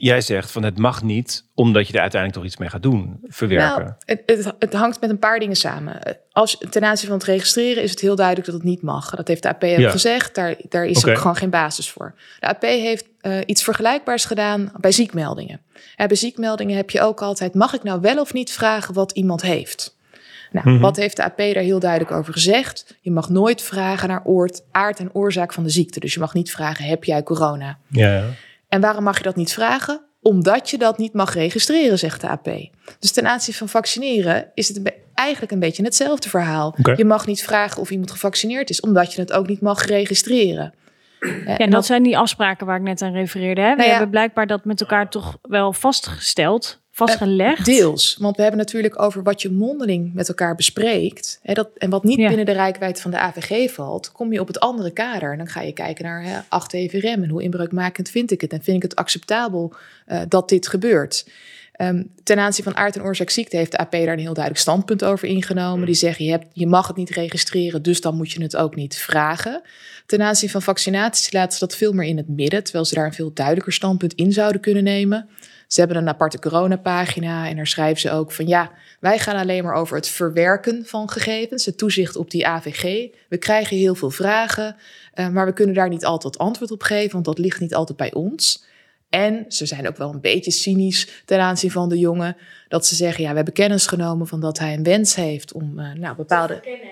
jij 0.02 0.22
zegt 0.22 0.52
van 0.52 0.64
het 0.64 0.78
mag 0.78 1.04
niet, 1.04 1.46
omdat 1.54 1.88
je 1.88 1.94
er 1.94 2.02
uiteindelijk 2.02 2.42
toch 2.42 2.52
iets 2.52 2.60
mee 2.60 2.70
gaat 2.70 2.84
doen, 2.84 3.20
verwerken. 3.24 3.84
Nou, 3.84 3.94
het, 4.06 4.22
het, 4.26 4.54
het 4.60 4.74
hangt 4.74 5.02
met 5.02 5.10
een 5.10 5.20
paar 5.20 5.40
dingen 5.40 5.56
samen. 5.56 6.00
Als, 6.32 6.58
ten 6.70 6.84
aanzien 6.84 7.08
van 7.08 7.18
het 7.18 7.28
registreren 7.28 7.84
is 7.84 7.92
het 7.92 8.00
heel 8.00 8.16
duidelijk 8.16 8.46
dat 8.48 8.56
het 8.56 8.64
niet 8.64 8.82
mag. 8.82 9.10
Dat 9.16 9.28
heeft 9.28 9.44
de 9.44 9.50
AP 9.50 9.62
Ja. 9.64 9.90
gezegd. 9.90 10.36
Daar, 10.36 10.56
daar 10.70 10.86
is 10.86 11.06
ook 11.06 11.18
gewoon 11.18 11.36
geen 11.36 11.50
basis 11.50 11.90
voor. 11.90 12.14
De 12.40 12.48
AP 12.48 12.62
heeft 12.62 13.06
eh, 13.22 13.38
iets 13.46 13.64
vergelijkbaars 13.64 14.26
gedaan 14.26 14.72
bij 14.80 14.92
ziekmeldingen. 14.92 15.62
Bij 15.96 16.16
ziekmeldingen 16.16 16.76
heb 16.76 16.90
je 16.90 17.02
ook 17.02 17.22
altijd... 17.22 17.54
mag 17.54 17.74
ik 17.74 17.84
nou 17.84 18.02
wel 18.02 18.20
of 18.20 18.34
niet 18.34 18.52
vragen 18.52 18.94
wat 18.94 19.12
iemand 19.12 19.42
heeft? 19.42 20.00
Nou, 20.52 20.70
Mhm. 20.70 20.80
wat 20.82 20.96
heeft 20.96 21.16
de 21.16 21.24
AP 21.24 21.38
daar 21.38 21.56
heel 21.64 21.80
duidelijk 21.80 22.12
over 22.12 22.34
gezegd? 22.34 22.98
Je 23.02 23.12
mag 23.12 23.30
nooit 23.30 23.62
vragen 23.62 24.08
naar 24.10 24.22
oort, 24.24 24.62
aard 24.72 25.00
en 25.00 25.10
oorzaak 25.14 25.54
van 25.54 25.64
de 25.64 25.70
ziekte. 25.70 26.00
Dus 26.00 26.14
je 26.14 26.20
mag 26.20 26.34
niet 26.34 26.52
vragen, 26.52 26.86
heb 26.86 27.04
jij 27.04 27.24
corona? 27.24 27.78
Ja. 27.88 28.24
En 28.68 28.82
waarom 28.82 29.04
mag 29.04 29.18
je 29.18 29.24
dat 29.24 29.36
niet 29.36 29.54
vragen? 29.54 30.02
Omdat 30.22 30.70
je 30.70 30.78
dat 30.78 30.98
niet 30.98 31.14
mag 31.14 31.34
registreren, 31.34 32.00
zegt 32.00 32.22
de 32.22 32.28
AP. 32.28 32.50
Dus 33.00 33.12
ten 33.12 33.28
aanzien 33.28 33.54
van 33.54 33.70
vaccineren 33.70 34.52
is 34.54 34.68
het 34.68 34.78
een 34.78 34.92
eigenlijk 35.14 35.52
een 35.52 35.60
beetje 35.60 35.84
hetzelfde 35.84 36.30
verhaal. 36.30 36.76
Je 36.96 37.06
mag 37.06 37.26
niet 37.28 37.44
vragen 37.44 37.82
of 37.82 37.90
iemand 37.92 38.12
gevaccineerd 38.12 38.70
is, 38.70 38.80
omdat 38.80 39.14
je 39.14 39.22
het 39.22 39.32
ook 39.34 39.48
niet 39.48 39.62
mag 39.62 39.86
registreren. 39.86 40.74
Eh, 41.20 41.48
Ja, 41.48 41.58
en 41.58 41.70
dat 41.70 41.86
zijn 41.86 42.04
die 42.04 42.18
afspraken 42.18 42.66
waar 42.66 42.78
ik 42.78 42.84
net 42.84 43.02
aan 43.02 43.14
refereerde. 43.14 43.62
Hè? 43.62 43.70
We 43.70 43.76
Nou 43.76 43.84
ja. 43.88 43.92
hebben 43.92 44.10
blijkbaar 44.10 44.48
dat 44.48 44.66
met 44.66 44.82
elkaar 44.82 45.10
toch 45.10 45.38
wel 45.42 45.74
vastgesteld, 45.74 46.82
vastgelegd. 47.08 47.66
Deels, 47.66 48.18
want 48.20 48.36
we 48.36 48.42
hebben 48.42 48.60
natuurlijk 48.60 49.02
over 49.02 49.24
wat 49.24 49.42
je 49.42 49.52
mondeling 49.52 50.14
met 50.14 50.28
elkaar 50.28 50.56
bespreekt. 50.56 51.40
Hè, 51.42 51.54
dat, 51.54 51.70
en 51.78 51.90
wat 51.90 52.04
niet 52.04 52.18
Ja. 52.18 52.28
binnen 52.28 52.46
de 52.46 52.52
rijkwijd 52.52 53.02
van 53.02 53.12
de 53.12 53.20
AVG 53.20 53.72
valt, 53.74 54.12
kom 54.12 54.34
je 54.34 54.40
op 54.40 54.48
het 54.48 54.60
andere 54.60 54.92
kader. 54.92 55.32
En 55.32 55.38
dan 55.38 55.48
ga 55.48 55.62
je 55.62 55.72
kijken 55.74 56.06
naar 56.06 56.24
hè, 56.24 56.40
8 56.50 56.74
EVRM 56.74 57.24
en 57.24 57.30
hoe 57.30 57.44
inbreukmakend 57.44 58.10
vind 58.10 58.32
ik 58.32 58.42
het. 58.42 58.52
En 58.54 58.62
vind 58.64 58.78
ik 58.78 58.84
het 58.84 58.96
acceptabel 58.96 59.74
eh, 60.06 60.20
dat 60.28 60.50
dit 60.50 60.68
gebeurt. 60.68 61.26
Ehm, 61.82 62.04
ten 62.24 62.40
aanzien 62.40 62.64
van 62.64 62.76
aard 62.76 62.96
en 62.96 63.04
oorzaak 63.04 63.30
ziekte 63.30 63.58
heeft 63.58 63.72
de 63.72 63.78
AP 63.78 63.92
daar 63.92 64.08
een 64.08 64.20
heel 64.20 64.34
duidelijk 64.34 64.58
standpunt 64.58 65.04
over 65.04 65.28
ingenomen. 65.28 65.86
Die 65.86 65.96
zeggen, 65.96 66.26
je, 66.26 66.32
hebt, 66.32 66.46
je 66.54 66.68
mag 66.68 66.88
het 66.88 66.96
niet 66.96 67.10
registreren, 67.10 67.82
dus 67.82 68.02
dan 68.02 68.16
moet 68.16 68.32
je 68.32 68.42
het 68.42 68.56
ook 68.56 68.76
niet 68.76 68.98
vragen. 68.98 69.62
Ten 70.06 70.22
aanzien 70.22 70.50
van 70.50 70.62
vaccinaties 70.62 71.32
laten 71.32 71.54
ze 71.54 71.60
dat 71.60 71.76
veel 71.76 71.94
meer 71.94 72.08
in 72.08 72.18
het 72.18 72.28
midden, 72.28 72.64
terwijl 72.64 72.86
ze 72.86 72.96
daar 72.96 73.06
een 73.06 73.14
veel 73.14 73.34
duidelijker 73.34 73.74
standpunt 73.74 74.14
in 74.14 74.32
zouden 74.32 74.62
kunnen 74.62 74.84
nemen. 74.84 75.30
Ze 75.68 75.80
hebben 75.80 75.98
een 75.98 76.10
aparte 76.10 76.40
coronapagina 76.40 77.48
en 77.48 77.56
daar 77.56 77.68
schrijven 77.68 78.02
ze 78.02 78.12
ook 78.12 78.32
van 78.32 78.48
ja, 78.48 78.72
wij 79.00 79.20
gaan 79.20 79.36
alleen 79.36 79.64
maar 79.64 79.76
over 79.76 79.96
het 79.96 80.08
verwerken 80.08 80.86
van 80.86 81.10
gegevens, 81.10 81.66
het 81.66 81.78
toezicht 81.78 82.16
op 82.16 82.32
die 82.32 82.48
AVG. 82.48 83.10
We 83.30 83.38
krijgen 83.38 83.78
heel 83.78 83.96
veel 83.96 84.12
vragen, 84.12 84.76
eh, 85.14 85.30
maar 85.30 85.46
we 85.46 85.54
kunnen 85.54 85.76
daar 85.76 85.90
niet 85.90 86.06
altijd 86.06 86.38
antwoord 86.38 86.72
op 86.72 86.84
geven, 86.84 87.12
want 87.12 87.26
dat 87.26 87.38
ligt 87.38 87.60
niet 87.60 87.76
altijd 87.76 87.98
bij 87.98 88.14
ons. 88.14 88.70
En 89.12 89.46
ze 89.48 89.66
zijn 89.66 89.88
ook 89.88 89.98
wel 89.98 90.14
een 90.14 90.22
beetje 90.22 90.52
cynisch 90.52 91.08
ten 91.26 91.40
aanzien 91.40 91.72
van 91.72 91.90
de 91.90 92.00
jongen. 92.00 92.38
Dat 92.68 92.86
ze 92.86 92.96
zeggen, 92.96 93.24
ja, 93.24 93.30
we 93.30 93.36
hebben 93.36 93.54
kennis 93.54 93.88
genomen 93.88 94.28
van 94.28 94.40
dat 94.40 94.60
hij 94.60 94.74
een 94.74 94.84
wens 94.84 95.16
heeft 95.16 95.54
om 95.54 95.80
uh, 95.80 95.94
nou, 95.94 96.16
bepaalde... 96.16 96.54
Te 96.54 96.62
verkennen, 96.62 96.90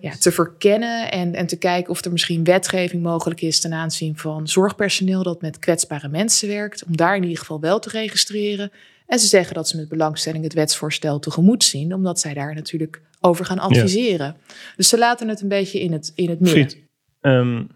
ja, 0.00 0.16
te 0.16 0.32
verkennen 0.32 1.10
en, 1.10 1.34
en 1.34 1.46
te 1.46 1.56
kijken 1.56 1.90
of 1.90 2.04
er 2.04 2.12
misschien 2.12 2.44
wetgeving 2.44 3.02
mogelijk 3.02 3.40
is 3.40 3.60
ten 3.60 3.72
aanzien 3.72 4.16
van 4.16 4.48
zorgpersoneel 4.48 5.22
dat 5.22 5.40
met 5.40 5.58
kwetsbare 5.58 6.08
mensen 6.08 6.48
werkt. 6.48 6.84
Om 6.84 6.96
daar 6.96 7.16
in 7.16 7.22
ieder 7.22 7.38
geval 7.38 7.60
wel 7.60 7.78
te 7.78 7.88
registreren. 7.88 8.70
En 9.06 9.18
ze 9.18 9.26
zeggen 9.26 9.54
dat 9.54 9.68
ze 9.68 9.76
met 9.76 9.88
belangstelling 9.88 10.44
het 10.44 10.54
wetsvoorstel 10.54 11.18
tegemoet 11.18 11.64
zien, 11.64 11.94
omdat 11.94 12.20
zij 12.20 12.34
daar 12.34 12.54
natuurlijk 12.54 13.00
over 13.20 13.44
gaan 13.44 13.58
adviseren. 13.58 14.36
Dus 14.76 14.88
ze 14.88 14.98
laten 14.98 15.28
het 15.28 15.40
een 15.40 15.48
beetje 15.48 15.80
in 15.80 15.92
het, 15.92 16.12
in 16.14 16.28
het 16.28 16.40
midden. 16.40 16.68
Fried, 16.68 16.82
um, 17.20 17.68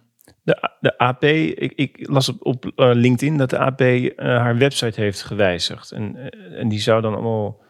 de, 0.49 0.71
de 0.81 0.99
AP, 0.99 1.25
ik, 1.25 1.73
ik 1.75 2.09
las 2.09 2.28
op, 2.28 2.47
op 2.47 2.64
uh, 2.64 2.90
LinkedIn 2.93 3.37
dat 3.37 3.50
de 3.50 3.59
AP 3.59 3.81
uh, 3.81 4.11
haar 4.17 4.59
website 4.59 5.00
heeft 5.00 5.23
gewijzigd. 5.23 5.93
En, 5.93 6.17
uh, 6.17 6.61
en 6.61 6.69
die 6.69 6.81
zou 6.81 7.02
dan 7.02 7.12
allemaal 7.12 7.61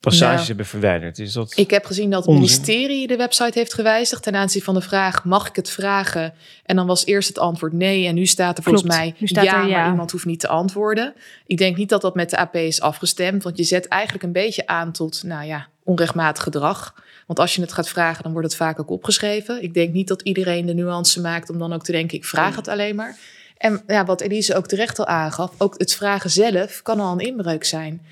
passages 0.00 0.34
nou, 0.34 0.46
hebben 0.46 0.66
verwijderd. 0.66 1.18
Is 1.18 1.32
dat 1.32 1.52
ik 1.56 1.70
heb 1.70 1.84
gezien 1.84 2.10
dat 2.10 2.18
het 2.18 2.28
onzin? 2.28 2.42
ministerie 2.42 3.06
de 3.06 3.16
website 3.16 3.58
heeft 3.58 3.74
gewijzigd 3.74 4.22
ten 4.22 4.34
aanzien 4.34 4.62
van 4.62 4.74
de 4.74 4.80
vraag: 4.80 5.24
mag 5.24 5.48
ik 5.48 5.56
het 5.56 5.70
vragen? 5.70 6.34
En 6.64 6.76
dan 6.76 6.86
was 6.86 7.06
eerst 7.06 7.28
het 7.28 7.38
antwoord 7.38 7.72
nee. 7.72 8.06
En 8.06 8.14
nu 8.14 8.26
staat 8.26 8.56
er 8.58 8.62
volgens 8.62 8.84
mij 8.84 9.14
Nu 9.18 9.26
staat 9.26 9.44
ja, 9.44 9.62
er 9.62 9.68
ja. 9.68 9.80
maar 9.80 9.90
iemand 9.90 10.10
hoeft 10.10 10.24
niet 10.24 10.40
te 10.40 10.48
antwoorden. 10.48 11.14
Ik 11.46 11.58
denk 11.58 11.76
niet 11.76 11.88
dat 11.88 12.00
dat 12.00 12.14
met 12.14 12.30
de 12.30 12.36
AP 12.36 12.54
is 12.54 12.80
afgestemd, 12.80 13.42
want 13.42 13.56
je 13.56 13.64
zet 13.64 13.88
eigenlijk 13.88 14.24
een 14.24 14.32
beetje 14.32 14.66
aan 14.66 14.92
tot, 14.92 15.22
nou 15.22 15.46
ja, 15.46 15.68
onrechtmatig 15.84 16.42
gedrag. 16.42 16.94
Want 17.26 17.38
als 17.38 17.54
je 17.54 17.60
het 17.60 17.72
gaat 17.72 17.88
vragen, 17.88 18.22
dan 18.22 18.32
wordt 18.32 18.46
het 18.46 18.56
vaak 18.56 18.80
ook 18.80 18.90
opgeschreven. 18.90 19.62
Ik 19.62 19.74
denk 19.74 19.92
niet 19.92 20.08
dat 20.08 20.22
iedereen 20.22 20.66
de 20.66 20.74
nuance 20.74 21.20
maakt 21.20 21.50
om 21.50 21.58
dan 21.58 21.72
ook 21.72 21.82
te 21.84 21.92
denken: 21.92 22.16
ik 22.18 22.24
vraag 22.24 22.56
het 22.56 22.68
alleen 22.68 22.94
maar. 22.94 23.16
En 23.58 23.82
ja, 23.86 24.04
wat 24.04 24.20
Elise 24.20 24.56
ook 24.56 24.66
terecht 24.66 24.98
al 24.98 25.06
aangaf, 25.06 25.50
ook 25.58 25.74
het 25.78 25.94
vragen 25.94 26.30
zelf 26.30 26.82
kan 26.82 27.00
al 27.00 27.12
een 27.12 27.18
inbreuk 27.26 27.64
zijn. 27.64 28.02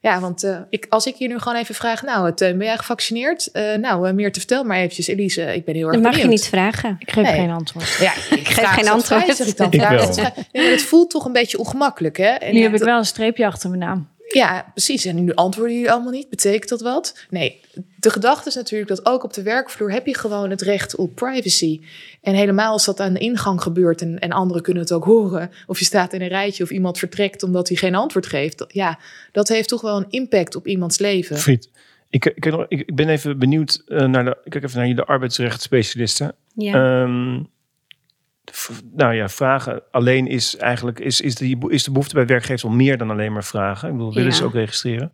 Ja, 0.00 0.20
want 0.20 0.44
uh, 0.44 0.58
ik, 0.70 0.86
als 0.88 1.06
ik 1.06 1.16
hier 1.16 1.28
nu 1.28 1.38
gewoon 1.38 1.58
even 1.58 1.74
vraag, 1.74 2.02
nou, 2.02 2.34
Teun, 2.34 2.58
ben 2.58 2.66
jij 2.66 2.76
gevaccineerd? 2.76 3.48
Uh, 3.52 3.74
nou, 3.74 4.08
uh, 4.08 4.14
meer 4.14 4.32
te 4.32 4.38
vertellen, 4.38 4.66
maar 4.66 4.76
eventjes, 4.76 5.06
Elise, 5.06 5.54
ik 5.54 5.64
ben 5.64 5.74
heel 5.74 5.84
erg 5.84 5.92
Dat 5.94 6.02
mag 6.02 6.10
benieuwd. 6.12 6.32
je 6.32 6.38
niet 6.38 6.48
vragen. 6.48 6.96
Ik 6.98 7.10
geef 7.12 7.24
Nee. 7.24 7.32
geen 7.34 7.50
antwoord. 7.50 7.96
Ja, 8.00 8.12
ik 8.30 8.48
Geef 8.58 8.64
geen 8.68 8.88
antwoord. 8.88 9.22
vrij, 9.22 9.34
zeg 9.34 9.46
ik 9.46 9.56
dan. 9.56 9.66
Ik 9.72 9.80
Ja, 9.80 9.90
wel. 9.94 10.06
het, 10.52 10.82
voelt 10.82 11.10
toch 11.10 11.24
een 11.24 11.32
beetje 11.32 11.58
ongemakkelijk, 11.58 12.16
hè? 12.16 12.24
En 12.28 12.52
Nu 12.52 12.58
ja, 12.58 12.64
heb 12.70 12.74
ik 12.74 12.82
wel 12.82 12.98
een 12.98 13.04
streepje 13.04 13.46
achter 13.46 13.68
mijn 13.68 13.80
naam. 13.80 14.08
Ja, 14.32 14.70
precies. 14.72 15.04
En 15.04 15.24
nu 15.24 15.34
antwoorden 15.34 15.74
jullie 15.74 15.90
allemaal 15.90 16.12
niet. 16.12 16.28
Betekent 16.28 16.68
dat 16.68 16.80
wat? 16.80 17.26
Nee, 17.30 17.60
de 17.96 18.10
gedachte 18.10 18.48
is 18.48 18.54
natuurlijk 18.54 18.88
dat 18.90 19.06
ook 19.06 19.24
op 19.24 19.32
de 19.32 19.42
werkvloer 19.42 19.92
heb 19.92 20.06
je 20.06 20.14
gewoon 20.16 20.50
het 20.50 20.60
recht 20.62 20.94
op 20.96 21.14
privacy. 21.14 21.80
En 22.22 22.34
helemaal 22.34 22.72
als 22.72 22.84
dat 22.84 23.00
aan 23.00 23.12
de 23.12 23.18
ingang 23.18 23.62
gebeurt 23.62 24.00
en, 24.00 24.18
en 24.18 24.30
anderen 24.32 24.62
kunnen 24.62 24.82
het 24.82 24.92
ook 24.92 25.04
horen. 25.04 25.50
Of 25.66 25.78
je 25.78 25.84
staat 25.84 26.12
in 26.12 26.20
een 26.22 26.28
rijtje 26.28 26.62
of 26.62 26.70
iemand 26.70 26.98
vertrekt 26.98 27.42
omdat 27.42 27.68
hij 27.68 27.76
geen 27.76 27.94
antwoord 27.94 28.26
geeft. 28.26 28.58
dat- 28.58 28.72
Ja, 28.72 28.98
dat 29.32 29.48
heeft 29.48 29.68
toch 29.68 29.80
wel 29.80 29.96
een 29.96 30.06
impact 30.10 30.54
op 30.56 30.66
iemands 30.66 30.98
leven. 30.98 31.36
Fried, 31.36 31.70
ik, 32.10 32.24
ik, 32.24 32.44
ik, 32.68 32.94
ben 32.94 33.08
even 33.08 33.38
benieuwd 33.38 33.82
uh, 33.88 34.04
naar 34.06 34.24
de, 34.24 34.36
ik 34.44 34.50
kijk 34.50 34.64
even 34.64 34.78
naar 34.78 34.86
jullie 34.88 35.02
arbeidsrechtsspecialisten. 35.02 36.34
Ja. 36.54 37.02
Ehm, 37.02 37.38
v- 37.38 37.44
nou 38.92 39.14
ja, 39.14 39.28
vragen 39.28 39.82
alleen 39.90 40.26
is 40.26 40.56
eigenlijk, 40.56 40.98
is, 41.00 41.20
is, 41.20 41.34
de, 41.34 41.58
is 41.68 41.84
de 41.84 41.90
behoefte 41.90 42.14
bij 42.14 42.26
werkgevers 42.26 42.64
om 42.64 42.76
meer 42.76 42.98
dan 42.98 43.10
alleen 43.10 43.32
maar 43.32 43.44
vragen? 43.44 43.88
Ik 43.88 43.94
bedoel, 43.94 44.14
willen 44.14 44.30
Ja. 44.30 44.36
ze 44.36 44.44
ook 44.44 44.52
registreren? 44.52 45.12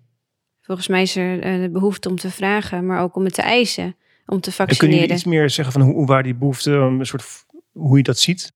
Volgens 0.60 0.88
mij 0.88 1.02
is 1.02 1.16
er 1.16 1.40
eh, 1.40 1.60
de 1.60 1.70
behoefte 1.70 2.08
om 2.08 2.16
te 2.16 2.30
vragen, 2.30 2.86
maar 2.86 3.02
ook 3.02 3.16
om 3.16 3.24
het 3.24 3.34
te 3.34 3.42
eisen. 3.42 3.84
Om 3.84 4.40
te 4.40 4.50
En 4.50 4.56
kunnen 4.56 4.56
vaccineren. 4.66 4.98
jullie 5.00 5.14
iets 5.14 5.24
meer 5.24 5.50
zeggen 5.50 5.72
van 5.80 5.82
hoe, 5.82 6.06
waar 6.06 6.22
die 6.22 6.34
behoefte, 6.34 6.70
een 6.70 7.06
soort, 7.06 7.24
hoe 7.72 7.96
je 7.96 8.02
dat 8.02 8.18
ziet? 8.18 8.52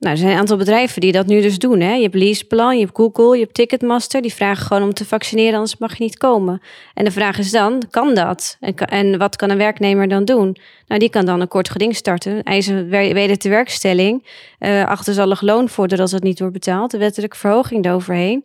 Nou, 0.00 0.12
er 0.12 0.18
zijn 0.20 0.32
een 0.32 0.38
aantal 0.38 0.56
bedrijven 0.56 1.00
die 1.00 1.12
dat 1.12 1.26
nu 1.26 1.40
dus 1.40 1.58
doen. 1.58 1.80
Hè? 1.80 1.94
Je 1.94 2.02
hebt 2.02 2.14
Leaseplan, 2.14 2.74
je 2.78 2.84
hebt 2.84 2.96
Google, 2.96 3.34
je 3.36 3.42
hebt 3.42 3.54
Ticketmaster. 3.54 4.22
Die 4.22 4.34
vragen 4.34 4.66
gewoon 4.66 4.82
om 4.82 4.94
te 4.94 5.04
vaccineren, 5.04 5.54
anders 5.54 5.78
mag 5.78 5.96
je 5.96 6.04
niet 6.04 6.16
komen. 6.18 6.60
En 6.94 7.04
de 7.04 7.10
vraag 7.10 7.38
is 7.38 7.50
dan, 7.50 7.82
kan 7.90 8.14
dat? 8.14 8.56
En, 8.60 8.74
en 8.74 9.18
wat 9.18 9.36
kan 9.36 9.50
een 9.50 9.56
werknemer 9.56 10.08
dan 10.08 10.24
doen? 10.24 10.56
Nou, 10.86 11.00
die 11.00 11.10
kan 11.10 11.24
dan 11.26 11.40
een 11.40 11.48
kort 11.48 11.70
geding 11.70 11.96
starten. 11.96 12.42
Eisen 12.42 12.88
wer- 12.88 13.14
weder 13.14 13.38
te 13.38 13.48
werkstelling. 13.48 14.26
eh 14.58 14.86
achterstallig 14.86 15.40
loon 15.40 15.68
vorderen 15.68 16.02
als 16.02 16.12
het 16.12 16.22
niet 16.22 16.38
wordt 16.38 16.54
betaald. 16.54 16.90
De 16.90 16.98
wettelijke 16.98 17.36
verhoging 17.36 17.84
eroverheen. 17.84 18.44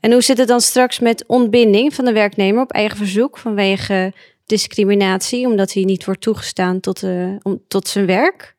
En 0.00 0.12
hoe 0.12 0.22
zit 0.22 0.38
het 0.38 0.48
dan 0.48 0.60
straks 0.60 0.98
met 0.98 1.24
ontbinding 1.26 1.94
van 1.94 2.04
de 2.04 2.12
werknemer 2.12 2.62
op 2.62 2.72
eigen 2.72 2.96
verzoek 2.96 3.38
vanwege 3.38 4.12
discriminatie, 4.46 5.46
omdat 5.46 5.72
hij 5.72 5.82
niet 5.82 6.04
wordt 6.04 6.20
toegestaan 6.20 6.80
tot, 6.80 7.02
eh, 7.02 7.36
tot 7.68 7.88
zijn 7.88 8.06
werk? 8.06 8.55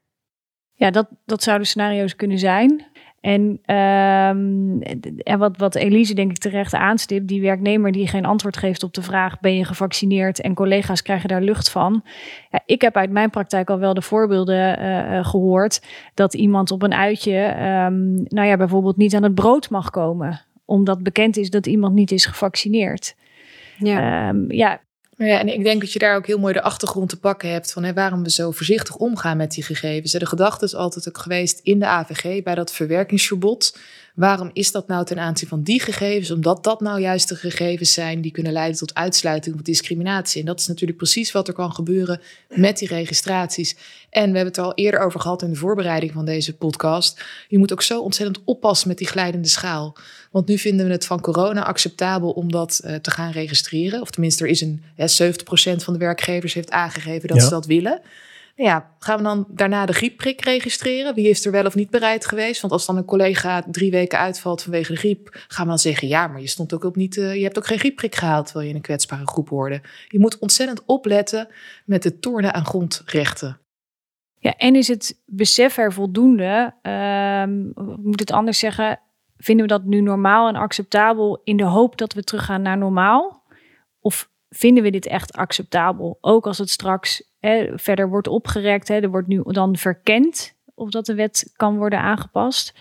Ja, 0.77 0.91
dat, 0.91 1.07
dat 1.25 1.43
zouden 1.43 1.67
scenario's 1.67 2.15
kunnen 2.15 2.39
zijn. 2.39 2.85
En, 3.21 3.59
ehm, 3.65 4.81
en 5.23 5.37
wat, 5.37 5.57
wat 5.57 5.75
Elise 5.75 6.13
denk 6.13 6.31
ik 6.31 6.37
terecht 6.37 6.73
aanstipt, 6.73 7.27
die 7.27 7.41
werknemer 7.41 7.91
die 7.91 8.07
geen 8.07 8.25
antwoord 8.25 8.57
geeft 8.57 8.83
op 8.83 8.93
de 8.93 9.01
vraag: 9.01 9.39
ben 9.39 9.55
je 9.55 9.65
gevaccineerd? 9.65 10.41
En 10.41 10.53
collega's 10.53 11.01
krijgen 11.01 11.29
daar 11.29 11.41
lucht 11.41 11.69
van. 11.69 12.03
Ja, 12.51 12.61
ik 12.65 12.81
heb 12.81 12.95
uit 12.95 13.11
mijn 13.11 13.29
praktijk 13.29 13.69
al 13.69 13.79
wel 13.79 13.93
de 13.93 14.01
voorbeelden 14.01 14.77
eh, 14.77 15.17
eh, 15.17 15.25
gehoord 15.25 15.81
dat 16.13 16.33
iemand 16.33 16.71
op 16.71 16.81
een 16.81 16.93
uitje, 16.93 17.37
ehm, 17.37 18.13
nou 18.13 18.47
ja, 18.47 18.57
bijvoorbeeld 18.57 18.97
niet 18.97 19.15
aan 19.15 19.23
het 19.23 19.35
brood 19.35 19.69
mag 19.69 19.89
komen, 19.89 20.41
omdat 20.65 21.03
bekend 21.03 21.37
is 21.37 21.49
dat 21.49 21.65
iemand 21.65 21.93
niet 21.93 22.11
is 22.11 22.25
gevaccineerd. 22.25 23.15
Ja. 23.77 24.27
Ehm, 24.27 24.51
ja, 24.51 24.79
Ja, 25.17 25.39
en 25.39 25.53
ik 25.53 25.63
denk 25.63 25.81
dat 25.81 25.93
je 25.93 25.99
daar 25.99 26.15
ook 26.15 26.27
heel 26.27 26.39
mooi 26.39 26.53
de 26.53 26.61
achtergrond 26.61 27.09
te 27.09 27.19
pakken 27.19 27.51
hebt 27.51 27.71
van 27.71 27.83
hè, 27.83 27.93
waarom 27.93 28.23
we 28.23 28.31
zo 28.31 28.51
voorzichtig 28.51 28.95
omgaan 28.95 29.37
met 29.37 29.51
die 29.51 29.63
gegevens. 29.63 30.11
De 30.11 30.25
gedachte 30.25 30.65
is 30.65 30.75
altijd 30.75 31.07
ook 31.07 31.17
geweest 31.17 31.59
in 31.63 31.79
de 31.79 31.85
AVG 31.85 32.43
bij 32.43 32.55
dat 32.55 32.71
verwerkingsverbod. 32.71 33.77
Waarom 34.17 34.49
is 34.53 34.71
dat 34.71 34.87
nou 34.87 35.05
ten 35.05 35.19
aanzien 35.19 35.47
van 35.47 35.63
die 35.63 35.81
gegevens? 35.81 36.31
Omdat 36.31 36.63
dat 36.63 36.81
nou 36.81 36.99
juist 36.99 37.29
de 37.29 37.35
gegevens 37.35 37.93
zijn 37.93 38.21
die 38.21 38.31
kunnen 38.31 38.51
leiden 38.51 38.77
tot 38.77 38.93
uitsluiting 38.93 39.55
of 39.55 39.61
discriminatie. 39.61 40.39
En 40.39 40.45
dat 40.45 40.59
is 40.59 40.67
natuurlijk 40.67 40.97
precies 40.97 41.31
wat 41.31 41.47
er 41.47 41.53
kan 41.53 41.73
gebeuren 41.73 42.21
met 42.49 42.77
die 42.77 42.87
registraties. 42.87 43.75
En 44.09 44.31
we 44.31 44.35
hebben 44.35 44.45
het 44.45 44.57
er 44.57 44.63
al 44.63 44.73
eerder 44.73 44.99
over 44.99 45.19
gehad 45.19 45.41
in 45.41 45.49
de 45.49 45.55
voorbereiding 45.55 46.11
van 46.11 46.25
deze 46.25 46.55
podcast. 46.55 47.23
Je 47.47 47.57
moet 47.57 47.71
ook 47.71 47.81
zo 47.81 48.01
ontzettend 48.01 48.41
oppassen 48.45 48.87
met 48.87 48.97
die 48.97 49.07
glijdende 49.07 49.47
schaal. 49.47 49.97
Want 50.37 50.49
nu 50.49 50.57
vinden 50.57 50.85
we 50.85 50.91
het 50.91 51.05
van 51.05 51.21
corona 51.21 51.63
acceptabel 51.65 52.31
om 52.31 52.51
dat 52.51 52.81
uh, 52.85 52.95
te 52.95 53.11
gaan 53.11 53.31
registreren. 53.31 54.01
Of 54.01 54.09
tenminste, 54.09 54.43
er 54.43 54.49
is 54.49 54.61
een 54.61 54.83
ja, 54.95 55.07
70% 55.07 55.83
van 55.83 55.93
de 55.93 55.99
werkgevers 55.99 56.53
heeft 56.53 56.71
aangegeven 56.71 57.27
dat 57.27 57.37
Ja. 57.37 57.43
ze 57.43 57.49
dat 57.49 57.65
willen. 57.65 58.01
Nou 58.55 58.69
Ja, 58.69 58.91
gaan 58.99 59.17
we 59.17 59.23
dan 59.23 59.47
daarna 59.49 59.85
de 59.85 59.93
griepprik 59.93 60.41
registreren? 60.41 61.13
Wie 61.15 61.29
is 61.29 61.45
er 61.45 61.51
wel 61.51 61.65
of 61.65 61.75
niet 61.75 61.89
bereid 61.89 62.25
geweest? 62.25 62.61
Want 62.61 62.73
als 62.73 62.85
dan 62.85 62.97
een 62.97 63.05
collega 63.05 63.63
drie 63.71 63.91
weken 63.91 64.19
uitvalt 64.19 64.61
vanwege 64.61 64.91
de 64.91 64.97
griep, 64.97 65.29
gaan 65.47 65.63
we 65.63 65.69
dan 65.69 65.79
zeggen: 65.79 66.07
ja, 66.07 66.27
maar 66.27 66.41
je 66.41 66.47
stond 66.47 66.73
ook 66.73 66.83
op 66.83 66.95
niet, 66.95 67.15
uh, 67.15 67.35
je 67.35 67.43
hebt 67.43 67.57
ook 67.57 67.67
geen 67.67 67.79
griepprik 67.79 68.15
gehaald 68.15 68.45
terwijl 68.45 68.65
je 68.65 68.71
in 68.71 68.77
een 68.77 68.85
kwetsbare 68.85 69.27
groep 69.27 69.49
hoorde. 69.49 69.81
Je 70.07 70.19
moet 70.19 70.37
ontzettend 70.37 70.85
opletten 70.85 71.47
met 71.85 72.03
het 72.03 72.21
tornen 72.21 72.53
aan 72.53 72.65
grondrechten. 72.65 73.59
Ja, 74.39 74.55
en 74.55 74.75
is 74.75 74.87
het 74.87 75.21
besef 75.25 75.77
er 75.77 75.93
voldoende? 75.93 76.73
Um, 76.81 77.67
ik 77.69 78.03
moet 78.03 78.19
het 78.19 78.31
anders 78.31 78.59
zeggen. 78.59 78.99
Vinden 79.37 79.65
we 79.65 79.71
dat 79.71 79.83
nu 79.83 80.01
normaal 80.01 80.47
en 80.47 80.55
acceptabel 80.55 81.41
in 81.43 81.57
de 81.57 81.63
hoop 81.63 81.97
dat 81.97 82.13
we 82.13 82.23
teruggaan 82.23 82.61
naar 82.61 82.77
normaal? 82.77 83.43
Of 83.99 84.29
vinden 84.49 84.83
we 84.83 84.89
dit 84.89 85.05
echt 85.05 85.33
acceptabel? 85.33 86.17
Ook 86.21 86.47
als 86.47 86.57
het 86.57 86.69
straks 86.69 87.23
hè, 87.39 87.69
verder 87.75 88.09
wordt 88.09 88.27
opgerekt. 88.27 88.87
Hè, 88.87 88.99
er 88.99 89.09
wordt 89.09 89.27
nu 89.27 89.43
dan 89.45 89.75
verkend 89.75 90.55
of 90.75 90.89
dat 90.89 91.05
de 91.05 91.15
wet 91.15 91.51
kan 91.55 91.77
worden 91.77 91.99
aangepast. 91.99 92.73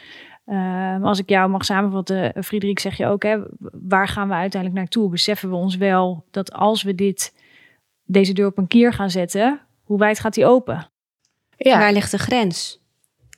Um, 0.46 1.04
als 1.04 1.18
ik 1.18 1.28
jou 1.28 1.50
mag 1.50 1.64
samenvatten, 1.64 2.44
Frederik, 2.44 2.78
zeg 2.78 2.96
je 2.96 3.06
ook, 3.06 3.22
hè, 3.22 3.38
waar 3.72 4.08
gaan 4.08 4.28
we 4.28 4.34
uiteindelijk 4.34 4.80
naartoe? 4.80 5.10
Beseffen 5.10 5.50
we 5.50 5.56
ons 5.56 5.76
wel 5.76 6.25
dat 6.30 6.52
als 6.52 6.82
we 6.82 6.94
dit, 6.94 7.34
deze 8.04 8.32
deur 8.32 8.46
op 8.46 8.58
een 8.58 8.66
kier 8.66 8.92
gaan 8.92 9.10
zetten, 9.10 9.60
hoe 9.82 9.98
wijd 9.98 10.18
gaat 10.18 10.34
die 10.34 10.46
open? 10.46 10.88
Ja. 11.56 11.78
Waar 11.78 11.92
ligt 11.92 12.10
de 12.10 12.18
grens? 12.18 12.84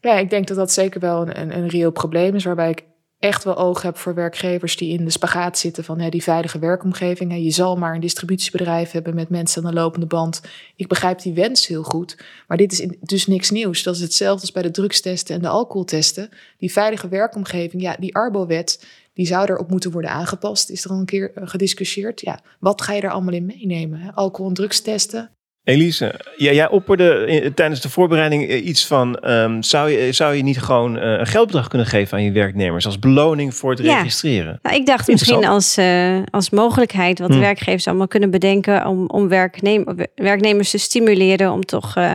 Ja, 0.00 0.12
ik 0.12 0.30
denk 0.30 0.46
dat 0.46 0.56
dat 0.56 0.72
zeker 0.72 1.00
wel 1.00 1.22
een, 1.22 1.40
een, 1.40 1.56
een 1.56 1.68
reëel 1.68 1.90
probleem 1.90 2.34
is, 2.34 2.44
waarbij 2.44 2.70
ik 2.70 2.84
echt 3.18 3.44
wel 3.44 3.56
oog 3.56 3.82
heb 3.82 3.96
voor 3.96 4.14
werkgevers 4.14 4.76
die 4.76 4.98
in 4.98 5.04
de 5.04 5.10
spagaat 5.10 5.58
zitten 5.58 5.84
van 5.84 6.00
hè, 6.00 6.08
die 6.08 6.22
veilige 6.22 6.58
werkomgeving. 6.58 7.30
Hè. 7.30 7.37
Je 7.37 7.50
zal 7.50 7.76
maar 7.76 7.94
een 7.94 8.00
distributiebedrijf 8.00 8.90
hebben 8.90 9.14
met 9.14 9.28
mensen 9.28 9.64
aan 9.64 9.70
de 9.70 9.80
lopende 9.80 10.06
band. 10.06 10.40
Ik 10.76 10.88
begrijp 10.88 11.22
die 11.22 11.32
wens 11.32 11.66
heel 11.66 11.82
goed, 11.82 12.25
maar 12.48 12.56
dit 12.56 12.72
is 12.72 12.87
dus 13.00 13.26
niks 13.26 13.50
nieuws. 13.50 13.82
Dat 13.82 13.94
is 13.94 14.00
hetzelfde 14.00 14.40
als 14.40 14.52
bij 14.52 14.62
de 14.62 14.70
drugstesten 14.70 15.34
en 15.34 15.42
de 15.42 15.48
alcoholtesten. 15.48 16.28
Die 16.58 16.72
veilige 16.72 17.08
werkomgeving, 17.08 17.82
ja, 17.82 17.96
die 17.98 18.14
Arbo-wet, 18.14 18.87
die 19.14 19.26
zou 19.26 19.50
erop 19.50 19.70
moeten 19.70 19.90
worden 19.90 20.10
aangepast. 20.10 20.70
Is 20.70 20.84
er 20.84 20.90
al 20.90 20.98
een 20.98 21.04
keer 21.04 21.32
uh, 21.34 21.48
gediscussieerd? 21.48 22.20
Ja, 22.20 22.40
wat 22.60 22.82
ga 22.82 22.92
je 22.92 23.00
er 23.00 23.10
allemaal 23.10 23.34
in 23.34 23.46
meenemen? 23.46 24.14
Alcohol- 24.14 24.48
en 24.48 24.54
drugstesten. 24.54 25.30
Elise, 25.68 26.20
ja, 26.37 26.52
jij 26.52 26.68
opperde 26.68 27.26
in, 27.26 27.54
tijdens 27.54 27.80
de 27.80 27.88
voorbereiding 27.88 28.52
iets 28.52 28.87
van... 28.87 29.30
Um, 29.30 29.62
zou, 29.62 29.90
je, 29.90 30.12
zou 30.12 30.34
je 30.34 30.42
niet 30.42 30.60
gewoon 30.60 30.96
uh, 30.96 31.02
een 31.02 31.26
geldbedrag 31.26 31.68
kunnen 31.68 31.87
geven 31.87 32.18
aan 32.18 32.25
je 32.25 32.32
werknemers... 32.32 32.87
als 32.87 32.98
beloning 32.98 33.54
voor 33.54 33.70
het 33.70 33.82
ja. 33.82 33.96
registreren? 33.96 34.58
Nou, 34.62 34.76
ik 34.76 34.87
dacht 34.87 35.08
misschien 35.08 35.46
als, 35.46 35.78
uh, 35.78 36.18
als 36.30 36.50
mogelijkheid... 36.50 37.18
wat 37.18 37.28
hm. 37.28 37.34
de 37.34 37.40
werkgevers 37.40 37.87
allemaal 37.87 38.08
kunnen 38.08 38.30
bedenken... 38.30 38.87
om, 38.87 39.06
om 39.06 39.28
werknem 39.28 39.84
werknemers 40.14 40.70
te 40.70 40.78
stimuleren 40.78 41.52
om 41.52 41.64
toch 41.64 41.96
uh, 41.96 42.14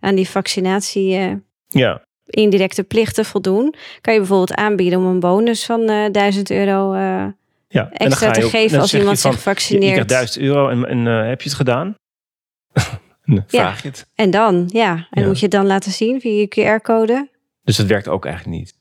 aan 0.00 0.14
die 0.14 0.28
vaccinatie... 0.28 1.42
ja. 1.68 2.02
indirecte 2.24 2.82
plichten 2.82 3.24
voldoen, 3.24 3.74
kan 4.00 4.12
je 4.12 4.18
bijvoorbeeld 4.18 4.54
aanbieden 4.54 4.98
om 4.98 5.06
een 5.06 5.20
bonus 5.20 5.64
van 5.64 5.88
eh 5.88 6.10
1000 6.12 6.50
euro 6.50 6.92
eh, 6.92 7.24
Ja, 7.68 7.90
extra 7.92 8.26
je 8.26 8.40
te 8.40 8.48
geven 8.48 8.80
als 8.80 8.90
je 8.90 8.98
iemand 8.98 9.18
zich 9.18 9.30
Je, 9.30 9.36
je 9.36 9.42
vaccineert. 9.42 9.92
krijgt 9.92 10.08
1000 10.08 10.44
euro 10.44 10.68
en, 10.68 10.84
en 10.84 11.06
eh, 11.06 11.28
heb 11.28 11.40
je 11.40 11.48
het 11.48 11.58
gedaan? 11.58 11.94
vraag 13.46 13.82
je 13.82 13.88
het. 13.88 14.06
En 14.14 14.30
dan, 14.30 14.68
ja. 14.72 15.06
En 15.10 15.20
Ja. 15.22 15.26
moet 15.26 15.36
je 15.38 15.42
het 15.42 15.54
dan 15.54 15.66
laten 15.66 15.92
zien 15.92 16.20
via 16.20 16.40
je 16.40 16.78
QR-code? 16.78 17.28
Dus 17.62 17.76
dat 17.76 17.86
werkt 17.86 18.08
ook 18.08 18.24
eigenlijk 18.26 18.56
niet. 18.56 18.74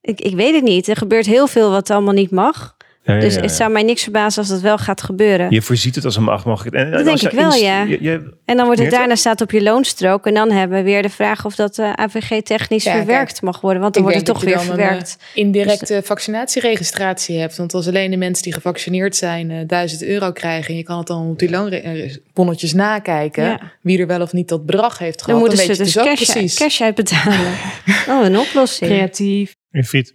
Ik, 0.00 0.20
ik 0.20 0.34
weet 0.34 0.54
het 0.54 0.64
niet. 0.64 0.88
Er 0.88 0.96
gebeurt 0.96 1.26
heel 1.26 1.46
veel 1.46 1.70
wat 1.70 1.90
allemaal 1.90 2.14
niet 2.14 2.30
mag. 2.30 2.76
Ja, 3.14 3.20
dus 3.20 3.34
ja, 3.34 3.40
het 3.40 3.52
zou 3.52 3.70
mij 3.72 3.82
niks 3.82 4.02
verbazen 4.02 4.38
als 4.42 4.50
dat 4.50 4.60
wel 4.60 4.78
gaat 4.78 5.02
gebeuren. 5.02 5.50
Je 5.50 5.62
voorziet 5.62 5.94
het 5.94 6.04
als 6.04 6.16
een 6.16 6.22
macht 6.22 6.44
mogelijk. 6.44 6.76
En, 6.76 6.90
Dat 6.90 6.98
en 7.00 7.06
denk 7.06 7.20
ik 7.22 7.30
wel, 7.30 7.54
ja. 7.54 7.82
Je, 7.82 7.98
je- 8.02 8.32
En 8.44 8.56
dan 8.56 8.66
wordt 8.66 8.80
het 8.80 8.90
daarna 8.90 9.14
staat 9.14 9.40
op 9.40 9.50
je 9.50 9.62
loonstrook. 9.62 10.26
En 10.26 10.34
dan 10.34 10.50
hebben 10.50 10.78
we 10.78 10.84
weer 10.84 11.02
de 11.02 11.08
vraag 11.08 11.44
of 11.44 11.54
dat 11.54 11.78
eh, 11.78 11.92
AVG 11.92 12.42
technisch 12.42 12.84
Ja, 12.84 12.92
verwerkt 12.96 13.42
mag 13.42 13.60
worden. 13.60 13.80
Want 13.82 13.94
dan 13.94 14.02
wordt 14.02 14.16
het 14.18 14.26
toch 14.26 14.42
weer 14.44 14.54
een, 14.54 14.60
verwerkt. 14.60 15.16
eh, 15.34 15.42
indirecte 15.42 16.00
vaccinatieregistratie 16.04 17.38
hebt. 17.38 17.56
Want 17.56 17.74
als 17.74 17.86
alleen 17.88 18.10
de 18.10 18.16
mensen 18.16 18.44
die 18.44 18.52
gevaccineerd 18.52 19.16
zijn 19.16 19.50
eh 19.50 19.56
1000 19.66 20.02
euro 20.02 20.32
krijgen... 20.32 20.70
en 20.70 20.76
je 20.76 20.82
kan 20.82 20.98
het 20.98 21.06
dan 21.06 21.30
op 21.30 21.38
die 21.38 21.50
loonbonnetjes 21.50 22.72
nakijken... 22.72 23.44
Ja. 23.44 23.60
wie 23.82 23.98
er 23.98 24.06
wel 24.06 24.20
of 24.20 24.32
niet 24.32 24.48
dat 24.48 24.66
bedrag 24.66 24.98
heeft 24.98 25.16
Dan 25.18 25.24
gehad... 25.24 25.40
moeten 25.40 25.56
dan 25.66 25.66
ze 25.66 25.68
weet 25.68 25.78
je 25.78 25.84
dus 25.84 25.92
dus 25.92 26.02
ook 26.02 26.08
cash, 26.16 26.32
precies. 26.32 26.58
cash 26.58 26.80
uitbetalen. 26.80 27.52
oh, 28.10 28.24
een 28.24 28.38
oplossing. 28.38 28.90
Creatief. 28.90 29.54
Friet, 29.84 30.14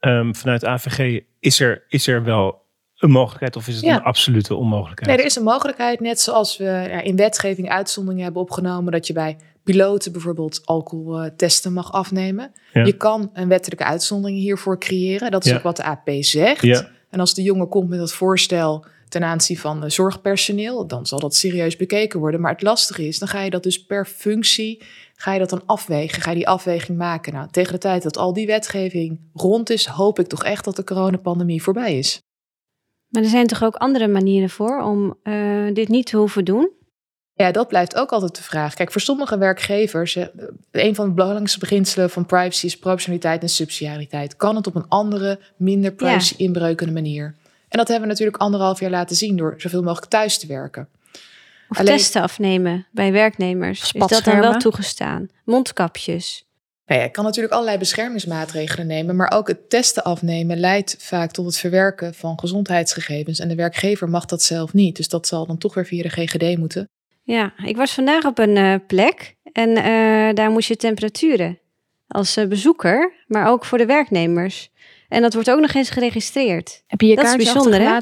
ehm, 0.00 0.32
vanuit 0.32 0.64
AVG 0.64 1.20
is 1.44 1.60
er, 1.60 1.84
is 1.88 2.06
er 2.06 2.24
wel 2.24 2.62
een 2.96 3.10
mogelijkheid 3.10 3.56
of 3.56 3.68
is 3.68 3.74
het 3.74 3.84
Ja. 3.84 3.96
een 3.96 4.02
absolute 4.02 4.54
onmogelijkheid? 4.54 5.08
Nee, 5.08 5.18
er 5.18 5.24
is 5.24 5.36
een 5.36 5.42
mogelijkheid, 5.42 6.00
net 6.00 6.20
zoals 6.20 6.56
we 6.56 6.64
ja, 6.64 7.00
in 7.00 7.16
wetgeving 7.16 7.68
uitzonderingen 7.68 8.24
hebben 8.24 8.42
opgenomen... 8.42 8.92
dat 8.92 9.06
je 9.06 9.12
bij 9.12 9.38
piloten 9.64 10.12
bijvoorbeeld 10.12 10.60
alcoholtesten 10.64 11.72
mag 11.72 11.92
afnemen. 11.92 12.52
Ja. 12.72 12.84
Je 12.84 12.92
kan 12.92 13.30
een 13.32 13.48
wettelijke 13.48 13.84
uitzondering 13.84 14.38
hiervoor 14.38 14.78
creëren. 14.78 15.30
Dat 15.30 15.44
is 15.44 15.54
ook 15.54 15.62
wat 15.62 15.76
de 15.76 15.84
AP 15.84 16.10
zegt. 16.20 16.84
En 17.10 17.20
als 17.20 17.34
de 17.34 17.42
jongen 17.42 17.68
komt 17.68 17.88
met 17.88 17.98
dat 17.98 18.12
voorstel 18.12 18.86
ten 19.14 19.24
aanzien 19.24 19.58
van 19.58 19.84
eh, 19.84 19.90
zorgpersoneel, 19.90 20.86
dan 20.86 21.06
zal 21.06 21.18
dat 21.18 21.34
serieus 21.34 21.76
bekeken 21.76 22.20
worden. 22.20 22.40
Maar 22.40 22.52
het 22.52 22.62
lastige 22.62 23.06
is, 23.06 23.18
dan 23.18 23.28
ga 23.28 23.40
je 23.40 23.50
dat 23.50 23.62
dus 23.62 23.84
per 23.86 24.06
functie, 24.06 24.82
ga 25.14 25.32
je 25.32 25.38
dat 25.38 25.50
dan 25.50 25.62
afwegen, 25.66 26.22
ga 26.22 26.30
je 26.30 26.36
die 26.36 26.48
afweging 26.48 26.98
maken. 26.98 27.32
Nou, 27.32 27.48
tegen 27.50 27.72
de 27.72 27.78
tijd 27.78 28.02
dat 28.02 28.16
al 28.16 28.32
die 28.32 28.46
wetgeving 28.46 29.20
rond 29.34 29.70
is, 29.70 29.86
hoop 29.86 30.18
ik 30.18 30.26
toch 30.26 30.44
echt 30.44 30.64
dat 30.64 30.76
de 30.76 30.84
coronapandemie 30.84 31.62
voorbij 31.62 31.98
is. 31.98 32.18
Maar 33.08 33.22
er 33.22 33.28
zijn 33.28 33.46
toch 33.46 33.62
ook 33.62 33.76
andere 33.76 34.08
manieren 34.08 34.50
voor 34.50 34.82
om 34.82 35.18
eh, 35.22 35.72
dit 35.72 35.88
niet 35.88 36.06
te 36.06 36.16
hoeven 36.16 36.44
doen? 36.44 36.70
Ja, 37.34 37.52
dat 37.52 37.68
blijft 37.68 37.96
ook 37.96 38.12
altijd 38.12 38.36
de 38.36 38.42
vraag. 38.42 38.74
Kijk, 38.74 38.92
voor 38.92 39.00
sommige 39.00 39.38
werkgevers, 39.38 40.18
een 40.70 40.94
van 40.94 41.08
de 41.08 41.14
belangrijkste 41.14 41.58
beginselen 41.58 42.10
van 42.10 42.26
privacy 42.26 42.66
is 42.66 42.78
proportionaliteit 42.78 43.42
en 43.42 43.48
subsidiariteit. 43.48 44.36
Kan 44.36 44.56
het 44.56 44.66
op 44.66 44.74
een 44.74 44.88
andere, 44.88 45.40
minder 45.56 45.92
privacy-inbreukende 45.92 46.92
manier? 46.92 47.34
En 47.74 47.80
dat 47.80 47.88
hebben 47.88 48.06
we 48.08 48.12
natuurlijk 48.12 48.42
anderhalf 48.42 48.80
jaar 48.80 48.90
laten 48.90 49.16
zien 49.16 49.36
door 49.36 49.54
zoveel 49.56 49.82
mogelijk 49.82 50.10
thuis 50.10 50.38
te 50.38 50.46
werken. 50.46 50.88
Of 51.68 51.78
Alleen- 51.78 51.96
testen 51.96 52.22
afnemen 52.22 52.86
bij 52.92 53.12
werknemers? 53.12 53.92
Is 53.92 54.06
dat 54.06 54.24
dan 54.24 54.40
wel 54.40 54.56
toegestaan? 54.56 55.28
Mondkapjes? 55.44 56.46
Nou 56.86 57.00
ja, 57.00 57.06
je 57.06 57.12
kan 57.12 57.24
natuurlijk 57.24 57.52
allerlei 57.54 57.78
beschermingsmaatregelen 57.78 58.86
nemen, 58.86 59.16
maar 59.16 59.32
ook 59.34 59.48
het 59.48 59.70
testen 59.70 60.04
afnemen 60.04 60.58
leidt 60.58 60.96
vaak 60.98 61.30
tot 61.30 61.46
het 61.46 61.56
verwerken 61.56 62.14
van 62.14 62.38
gezondheidsgegevens. 62.38 63.38
En 63.38 63.48
de 63.48 63.54
werkgever 63.54 64.08
mag 64.08 64.24
dat 64.24 64.42
zelf 64.42 64.72
niet. 64.72 64.96
Dus 64.96 65.08
dat 65.08 65.26
zal 65.26 65.46
dan 65.46 65.58
toch 65.58 65.74
weer 65.74 65.86
via 65.86 66.02
de 66.02 66.08
GGD 66.08 66.58
moeten. 66.58 66.88
Ja, 67.22 67.52
ik 67.64 67.76
was 67.76 67.94
vandaag 67.94 68.24
op 68.24 68.38
een 68.38 68.56
eh, 68.56 68.74
plek 68.86 69.34
en 69.52 69.76
eh, 69.76 70.34
daar 70.34 70.50
moest 70.50 70.68
je 70.68 70.76
temperaturen 70.76 71.58
als 72.08 72.36
eh, 72.36 72.46
bezoeker, 72.46 73.12
maar 73.26 73.48
ook 73.48 73.64
voor 73.64 73.78
de 73.78 73.86
werknemers. 73.86 74.70
En 75.08 75.22
dat 75.22 75.34
wordt 75.34 75.50
ook 75.50 75.60
nog 75.60 75.74
eens 75.74 75.90
geregistreerd. 75.90 76.82
Heb 76.86 77.00
je 77.00 77.06
je 77.06 77.16
Dat 77.16 77.24
is 77.24 77.36
bijzonder, 77.36 77.80
hè? 77.80 77.94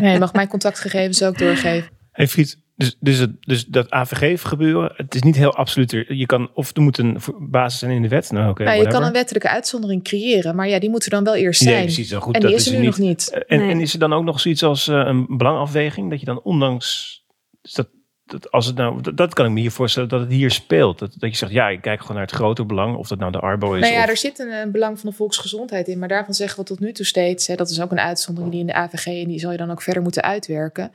Nee, 0.00 0.12
je 0.12 0.18
mag 0.18 0.32
mijn 0.32 0.48
contactgegevens 0.48 1.22
ook 1.22 1.38
doorgeven. 1.38 1.90
Hey 2.12 2.28
Friet, 2.28 2.58
dus, 2.76 2.96
dus, 3.00 3.18
het, 3.18 3.30
dus 3.42 3.66
dat 3.66 3.90
AVG 3.90 4.40
gebeuren, 4.48 4.92
het 4.96 5.14
is 5.14 5.22
niet 5.22 5.36
heel 5.36 5.54
absoluut. 5.54 5.92
Er- 5.92 6.14
Je 6.14 6.26
kan, 6.26 6.50
of 6.54 6.76
er 6.76 6.82
moet 6.82 6.98
een 6.98 7.20
voor- 7.20 7.48
basis 7.48 7.78
zijn 7.78 7.92
in 7.92 8.02
de 8.02 8.08
wet. 8.08 8.30
Nou, 8.30 8.50
oké, 8.50 8.64
nou, 8.64 8.78
je 8.82 8.88
kan 8.88 9.02
een 9.02 9.12
wettelijke 9.12 9.48
uitzondering 9.48 10.02
creëren, 10.04 10.56
maar 10.56 10.68
ja, 10.68 10.78
die 10.78 10.90
moeten 10.90 11.10
dan 11.10 11.24
wel 11.24 11.34
eerst 11.34 11.60
Nee, 11.64 11.72
zijn. 11.72 11.84
precies. 11.84 12.08
Zo 12.08 12.20
goed, 12.20 12.34
en 12.34 12.40
die 12.40 12.50
is 12.54 12.56
is 12.56 12.66
er 12.66 12.72
nu 12.72 12.78
niet. 12.78 12.86
nog 12.86 12.98
niet. 12.98 13.44
En, 13.46 13.58
Nee. 13.60 13.70
en 13.70 13.80
is 13.80 13.92
er 13.92 13.98
dan 13.98 14.12
ook 14.12 14.24
nog 14.24 14.40
zoiets 14.40 14.62
als 14.62 14.88
eh, 14.88 15.02
een 15.04 15.36
belangafweging? 15.36 16.10
Dat 16.10 16.20
je 16.20 16.26
dan 16.26 16.42
ondanks... 16.42 17.22
dus 17.62 17.72
dat, 17.72 17.88
dat, 18.30 18.50
als 18.50 18.66
het 18.66 18.76
nou, 18.76 19.02
dat, 19.02 19.16
dat 19.16 19.34
kan 19.34 19.46
ik 19.46 19.52
me 19.52 19.60
hier 19.60 19.70
voorstellen 19.70 20.08
dat 20.08 20.20
het 20.20 20.30
hier 20.30 20.50
speelt. 20.50 20.98
Dat, 20.98 21.14
dat 21.18 21.30
je 21.30 21.36
zegt, 21.36 21.52
ja, 21.52 21.68
ik 21.68 21.80
kijk 21.80 22.00
gewoon 22.00 22.16
naar 22.16 22.26
het 22.26 22.34
grote 22.34 22.64
belang. 22.64 22.96
Of 22.96 23.08
dat 23.08 23.18
nou 23.18 23.32
de 23.32 23.38
Arbo 23.38 23.72
is. 23.72 23.80
Nou 23.80 23.92
ja, 23.92 24.02
of, 24.02 24.08
er 24.08 24.16
zit 24.16 24.38
een, 24.38 24.52
een 24.52 24.70
belang 24.70 25.00
van 25.00 25.10
de 25.10 25.16
volksgezondheid 25.16 25.88
in, 25.88 25.98
maar 25.98 26.08
daarvan 26.08 26.34
zeggen 26.34 26.58
we 26.60 26.64
tot 26.64 26.80
nu 26.80 26.92
toe 26.92 27.06
steeds, 27.06 27.46
hè, 27.46 27.54
dat 27.54 27.70
is 27.70 27.80
ook 27.80 27.90
een 27.90 28.00
uitzondering 28.00 28.52
die 28.52 28.60
in 28.60 28.66
de 28.66 28.74
AVG 28.74 29.06
en 29.06 29.28
die 29.28 29.38
zal 29.38 29.50
je 29.50 29.56
dan 29.56 29.70
ook 29.70 29.82
verder 29.82 30.02
moeten 30.02 30.22
uitwerken. 30.22 30.92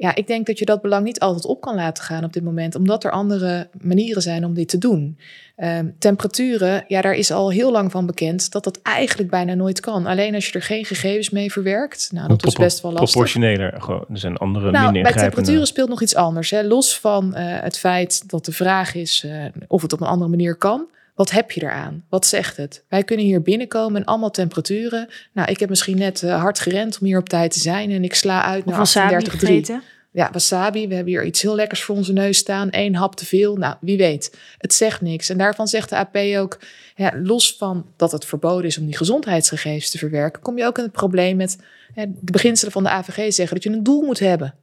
Ja, 0.00 0.14
ik 0.14 0.26
denk 0.26 0.46
dat 0.46 0.58
je 0.58 0.64
dat 0.64 0.82
belang 0.82 1.04
niet 1.04 1.20
altijd 1.20 1.44
op 1.44 1.60
kan 1.60 1.74
laten 1.74 2.04
gaan 2.04 2.24
op 2.24 2.32
dit 2.32 2.42
moment, 2.42 2.74
omdat 2.74 3.04
er 3.04 3.10
andere 3.10 3.68
manieren 3.80 4.22
zijn 4.22 4.44
om 4.44 4.54
dit 4.54 4.68
te 4.68 4.78
doen. 4.78 5.18
Ehm, 5.56 5.86
temperaturen, 5.98 6.84
ja, 6.88 7.00
daar 7.00 7.14
is 7.14 7.30
al 7.30 7.50
heel 7.50 7.72
lang 7.72 7.90
van 7.90 8.06
bekend 8.06 8.52
dat 8.52 8.64
dat 8.64 8.82
eigenlijk 8.82 9.30
bijna 9.30 9.54
nooit 9.54 9.80
kan. 9.80 10.06
Alleen 10.06 10.34
als 10.34 10.46
je 10.46 10.52
er 10.52 10.62
geen 10.62 10.84
gegevens 10.84 11.30
mee 11.30 11.52
verwerkt, 11.52 12.08
nou, 12.12 12.28
dat 12.28 12.46
is 12.46 12.54
best 12.54 12.80
wel 12.80 12.92
lastig. 12.92 13.10
Proportioneler. 13.10 13.82
Gewoon, 13.82 14.04
er 14.10 14.18
zijn 14.18 14.36
andere 14.36 14.70
Nou, 14.70 15.02
bij 15.02 15.12
temperaturen 15.12 15.66
speelt 15.66 15.88
nog 15.88 16.02
iets 16.02 16.14
anders. 16.14 16.50
Hè. 16.50 16.62
Los 16.62 16.98
van 16.98 17.34
eh, 17.34 17.60
het 17.62 17.78
feit 17.78 18.30
dat 18.30 18.44
de 18.44 18.52
vraag 18.52 18.94
is 18.94 19.24
eh, 19.24 19.44
of 19.66 19.82
het 19.82 19.92
op 19.92 20.00
een 20.00 20.06
andere 20.06 20.30
manier 20.30 20.56
kan. 20.56 20.86
Wat 21.18 21.30
heb 21.30 21.50
je 21.50 21.62
eraan? 21.62 22.04
Wat 22.08 22.26
zegt 22.26 22.56
het? 22.56 22.84
Wij 22.88 23.04
kunnen 23.04 23.26
hier 23.26 23.42
binnenkomen 23.42 24.00
en 24.00 24.06
allemaal 24.06 24.30
temperaturen. 24.30 25.08
Nou, 25.32 25.50
ik 25.50 25.60
heb 25.60 25.68
misschien 25.68 25.98
net 25.98 26.22
eh, 26.22 26.40
hard 26.40 26.60
gerend 26.60 26.98
om 27.00 27.06
hier 27.06 27.18
op 27.18 27.28
tijd 27.28 27.50
te 27.50 27.58
zijn. 27.58 27.90
En 27.90 28.04
ik 28.04 28.14
sla 28.14 28.44
uit 28.44 28.64
naar 28.64 28.78
wasabi 28.78 29.14
38,3. 29.14 29.30
gegeten? 29.30 29.82
Ja, 30.12 30.30
wasabi. 30.32 30.88
We 30.88 30.94
hebben 30.94 31.12
hier 31.12 31.24
iets 31.24 31.42
heel 31.42 31.54
lekkers 31.54 31.82
voor 31.82 31.96
onze 31.96 32.12
neus 32.12 32.38
staan. 32.38 32.68
Eén 32.70 32.94
hap 32.94 33.16
te 33.16 33.26
veel. 33.26 33.56
Nou, 33.56 33.74
wie 33.80 33.96
weet. 33.96 34.38
Het 34.58 34.74
zegt 34.74 35.00
niks. 35.00 35.28
En 35.28 35.38
daarvan 35.38 35.68
zegt 35.68 35.88
de 35.90 35.96
AP 35.96 36.16
ook... 36.16 36.58
Ja, 36.94 37.12
los 37.22 37.56
van 37.56 37.86
dat 37.96 38.12
het 38.12 38.24
verboden 38.24 38.64
is 38.64 38.78
om 38.78 38.84
die 38.84 38.96
gezondheidsgegevens 38.96 39.90
te 39.90 39.98
verwerken... 39.98 40.42
kom 40.42 40.58
je 40.58 40.64
ook 40.66 40.78
in 40.78 40.84
het 40.84 40.92
probleem 40.92 41.36
met... 41.36 41.58
de 41.94 42.32
beginselen 42.32 42.72
van 42.72 42.82
de 42.82 42.88
AVG 42.88 43.32
zeggen 43.32 43.54
dat 43.54 43.62
je 43.64 43.70
een 43.70 43.82
doel 43.82 44.02
moet 44.02 44.18
hebben. 44.18 44.54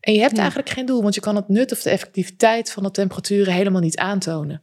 En 0.00 0.12
je 0.12 0.20
hebt 0.20 0.32
Ja. 0.34 0.38
eigenlijk 0.38 0.68
geen 0.70 0.86
doel... 0.86 1.02
want 1.02 1.14
je 1.14 1.20
kan 1.20 1.36
het 1.36 1.48
nut 1.48 1.72
of 1.72 1.82
de 1.82 1.90
effectiviteit 1.90 2.70
van 2.72 2.82
de 2.82 2.90
temperaturen 2.90 3.52
helemaal 3.52 3.80
niet 3.80 3.96
aantonen. 3.96 4.60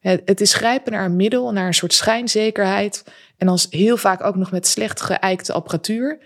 Het, 0.00 0.40
is 0.40 0.54
grijpen 0.54 0.92
naar 0.92 1.04
een 1.04 1.16
middel, 1.16 1.52
naar 1.52 1.66
een 1.66 1.74
soort 1.74 1.92
schijnzekerheid... 1.92 3.04
en 3.36 3.46
dan 3.46 3.58
heel 3.70 3.96
vaak 3.96 4.24
ook 4.24 4.36
nog 4.36 4.50
met 4.50 4.66
slecht 4.66 5.00
geëikte 5.00 5.52
apparatuur... 5.52 6.18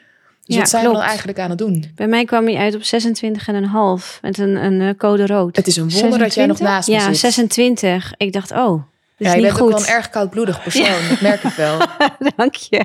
Dus 0.44 0.54
Ja, 0.54 0.60
wat 0.60 0.70
zijn 0.70 0.86
we 0.86 0.92
dan 0.92 1.02
eigenlijk 1.02 1.38
aan 1.38 1.50
het 1.50 1.58
doen? 1.58 1.92
Bij 1.94 2.06
mij 2.06 2.24
kwam 2.24 2.46
hij 2.46 2.56
uit 2.56 2.74
op 2.74 2.82
26,5 4.02 4.20
met 4.20 4.38
een, 4.38 4.56
een 4.64 4.80
eh, 4.80 4.96
code 4.96 5.26
rood. 5.26 5.56
Het 5.56 5.66
is 5.66 5.76
een 5.76 5.90
wonder 5.90 6.18
dat 6.18 6.34
jij 6.34 6.46
nog 6.46 6.56
26? 6.56 6.66
naast 6.66 6.88
me 6.88 6.94
Ja, 6.94 7.04
zit. 7.04 7.16
26. 7.16 8.14
Ik 8.16 8.32
dacht, 8.32 8.50
oh, 8.52 8.82
is 9.16 9.26
Ja, 9.26 9.34
je 9.34 9.42
bent 9.42 9.60
ook 9.60 9.68
wel 9.68 9.78
een 9.78 9.86
erg 9.86 10.10
koudbloedig 10.10 10.62
persoon, 10.62 11.08
dat 11.08 11.20
merk 11.20 11.42
ik 11.42 11.52
wel. 11.52 11.78
Dank 12.36 12.54
je. 12.54 12.84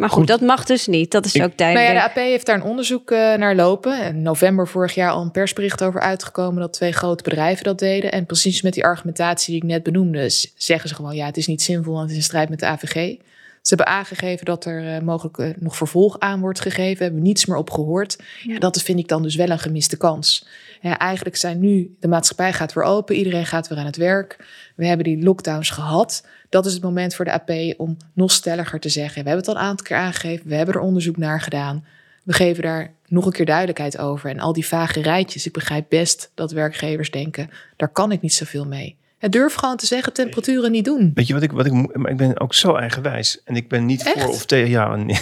Maar 0.00 0.08
goed, 0.08 0.18
Goed. 0.18 0.28
dat 0.28 0.40
mag 0.40 0.64
dus 0.64 0.86
niet. 0.86 1.10
Dat 1.10 1.24
is 1.24 1.34
Ik- 1.34 1.42
ook 1.42 1.46
Nou 1.46 1.56
duidelijk. 1.56 1.92
ja, 1.92 2.02
de 2.04 2.10
AP 2.10 2.14
heeft 2.16 2.46
daar 2.46 2.56
een 2.56 2.62
onderzoek 2.62 3.10
eh, 3.10 3.18
naar 3.34 3.54
lopen. 3.54 4.02
In 4.04 4.22
november 4.22 4.68
vorig 4.68 4.94
jaar 4.94 5.10
al 5.10 5.22
een 5.22 5.30
persbericht 5.30 5.82
over 5.82 6.00
uitgekomen 6.00 6.60
dat 6.60 6.72
twee 6.72 6.92
grote 6.92 7.22
bedrijven 7.22 7.64
dat 7.64 7.78
deden. 7.78 8.12
En 8.12 8.26
precies 8.26 8.62
met 8.62 8.72
die 8.74 8.84
argumentatie 8.84 9.52
die 9.52 9.62
ik 9.62 9.68
net 9.68 9.82
benoemde, 9.82 10.28
zeggen 10.56 10.88
ze 10.88 10.94
gewoon: 10.94 11.14
ja, 11.14 11.26
het 11.26 11.36
is 11.36 11.46
niet 11.46 11.62
zinvol, 11.62 11.92
want 11.92 12.02
het 12.02 12.10
is 12.10 12.16
in 12.16 12.22
strijd 12.22 12.48
met 12.48 12.58
de 12.58 12.66
AVG. 12.66 13.16
Ze 13.60 13.74
hebben 13.74 13.94
aangegeven 13.94 14.44
dat 14.44 14.64
er 14.64 14.94
eh, 14.94 15.02
mogelijk 15.02 15.38
eh, 15.38 15.48
nog 15.58 15.76
vervolg 15.76 16.18
aan 16.18 16.40
wordt 16.40 16.60
gegeven. 16.60 17.04
Hebben 17.04 17.22
niets 17.22 17.46
meer 17.46 17.56
op 17.56 17.70
gehoord. 17.70 18.18
Ja, 18.42 18.58
dat 18.58 18.82
vind 18.82 18.98
ik 18.98 19.08
dan 19.08 19.22
dus 19.22 19.34
wel 19.34 19.50
een 19.50 19.58
gemiste 19.58 19.96
kans. 19.96 20.46
Ja, 20.80 20.98
eigenlijk 20.98 21.36
zijn 21.36 21.60
nu, 21.60 21.96
de 22.00 22.08
maatschappij 22.08 22.52
gaat 22.52 22.72
weer 22.72 22.84
open. 22.84 23.14
Iedereen 23.14 23.46
gaat 23.46 23.68
weer 23.68 23.78
aan 23.78 23.86
het 23.86 23.96
werk. 23.96 24.44
We 24.76 24.86
hebben 24.86 25.04
die 25.04 25.22
lockdowns 25.22 25.70
gehad. 25.70 26.26
Dat 26.48 26.66
is 26.66 26.72
het 26.72 26.82
moment 26.82 27.14
voor 27.14 27.24
de 27.24 27.32
AP 27.32 27.50
om 27.76 27.96
nog 28.12 28.30
stelliger 28.30 28.80
te 28.80 28.88
zeggen. 28.88 29.22
We 29.22 29.28
hebben 29.28 29.46
het 29.46 29.48
al 29.48 29.62
een 29.62 29.68
aantal 29.68 29.86
keer 29.86 29.96
aangegeven. 29.96 30.48
We 30.48 30.54
hebben 30.54 30.74
er 30.74 30.80
onderzoek 30.80 31.16
naar 31.16 31.40
gedaan. 31.40 31.84
We 32.24 32.32
geven 32.32 32.62
daar 32.62 32.92
nog 33.06 33.26
een 33.26 33.32
keer 33.32 33.46
duidelijkheid 33.46 33.98
over. 33.98 34.30
En 34.30 34.40
al 34.40 34.52
die 34.52 34.66
vage 34.66 35.02
rijtjes. 35.02 35.46
Ik 35.46 35.52
begrijp 35.52 35.86
best 35.88 36.30
dat 36.34 36.52
werkgevers 36.52 37.10
denken, 37.10 37.50
daar 37.76 37.88
kan 37.88 38.12
ik 38.12 38.20
niet 38.20 38.34
zoveel 38.34 38.66
mee. 38.66 38.96
Het 39.20 39.32
durf 39.32 39.54
gewoon 39.54 39.76
te 39.76 39.86
zeggen, 39.86 40.12
temperaturen 40.12 40.70
niet 40.70 40.84
doen. 40.84 41.10
Weet 41.14 41.26
je 41.26 41.34
wat 41.34 41.42
ik, 41.42 41.52
wat 41.52 41.66
ik, 41.66 41.96
maar 41.96 42.10
ik 42.10 42.16
ben 42.16 42.40
ook 42.40 42.54
zo 42.54 42.74
eigenwijs. 42.74 43.42
En 43.44 43.56
ik 43.56 43.68
ben 43.68 43.86
niet 43.86 44.06
Echt? 44.06 44.20
voor 44.20 44.28
of 44.28 44.46
tegen, 44.46 44.70
ja, 44.70 44.96
nee. 44.96 45.18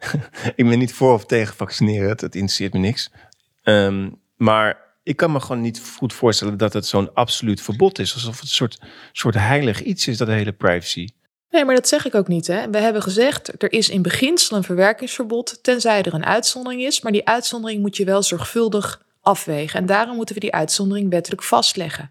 ik 0.56 0.68
ben 0.68 0.78
niet 0.78 0.92
voor 0.92 1.12
of 1.12 1.26
tegen 1.26 1.54
vaccineren. 1.54 2.08
Het 2.08 2.22
interesseert 2.22 2.72
me 2.72 2.78
niks. 2.78 3.10
Ehm, 3.62 4.10
maar 4.36 4.78
ik 5.02 5.16
kan 5.16 5.32
me 5.32 5.40
gewoon 5.40 5.60
niet 5.60 5.82
goed 5.96 6.12
voorstellen 6.12 6.58
dat 6.58 6.72
het 6.72 6.86
zo'n 6.86 7.14
absoluut 7.14 7.60
verbod 7.60 7.98
is. 7.98 8.14
Alsof 8.14 8.34
het 8.34 8.42
een 8.42 8.48
soort, 8.48 8.80
soort 9.12 9.34
heilig 9.34 9.82
iets 9.82 10.06
is, 10.06 10.16
dat 10.16 10.28
hele 10.28 10.52
privacy. 10.52 11.08
Nee, 11.50 11.64
maar 11.64 11.74
dat 11.74 11.88
zeg 11.88 12.06
ik 12.06 12.14
ook 12.14 12.28
niet. 12.28 12.46
Hè. 12.46 12.70
We 12.70 12.78
hebben 12.78 13.02
gezegd, 13.02 13.62
er 13.62 13.72
is 13.72 13.88
in 13.88 14.02
beginsel 14.02 14.56
een 14.56 14.62
verwerkingsverbod, 14.62 15.58
tenzij 15.62 16.02
er 16.02 16.14
een 16.14 16.24
uitzondering 16.24 16.82
is. 16.82 17.00
Maar 17.00 17.12
die 17.12 17.26
uitzondering 17.26 17.80
moet 17.80 17.96
je 17.96 18.04
wel 18.04 18.22
zorgvuldig 18.22 19.02
afwegen. 19.20 19.80
En 19.80 19.86
daarom 19.86 20.16
moeten 20.16 20.34
we 20.34 20.40
die 20.40 20.54
uitzondering 20.54 21.10
wettelijk 21.10 21.42
vastleggen. 21.42 22.10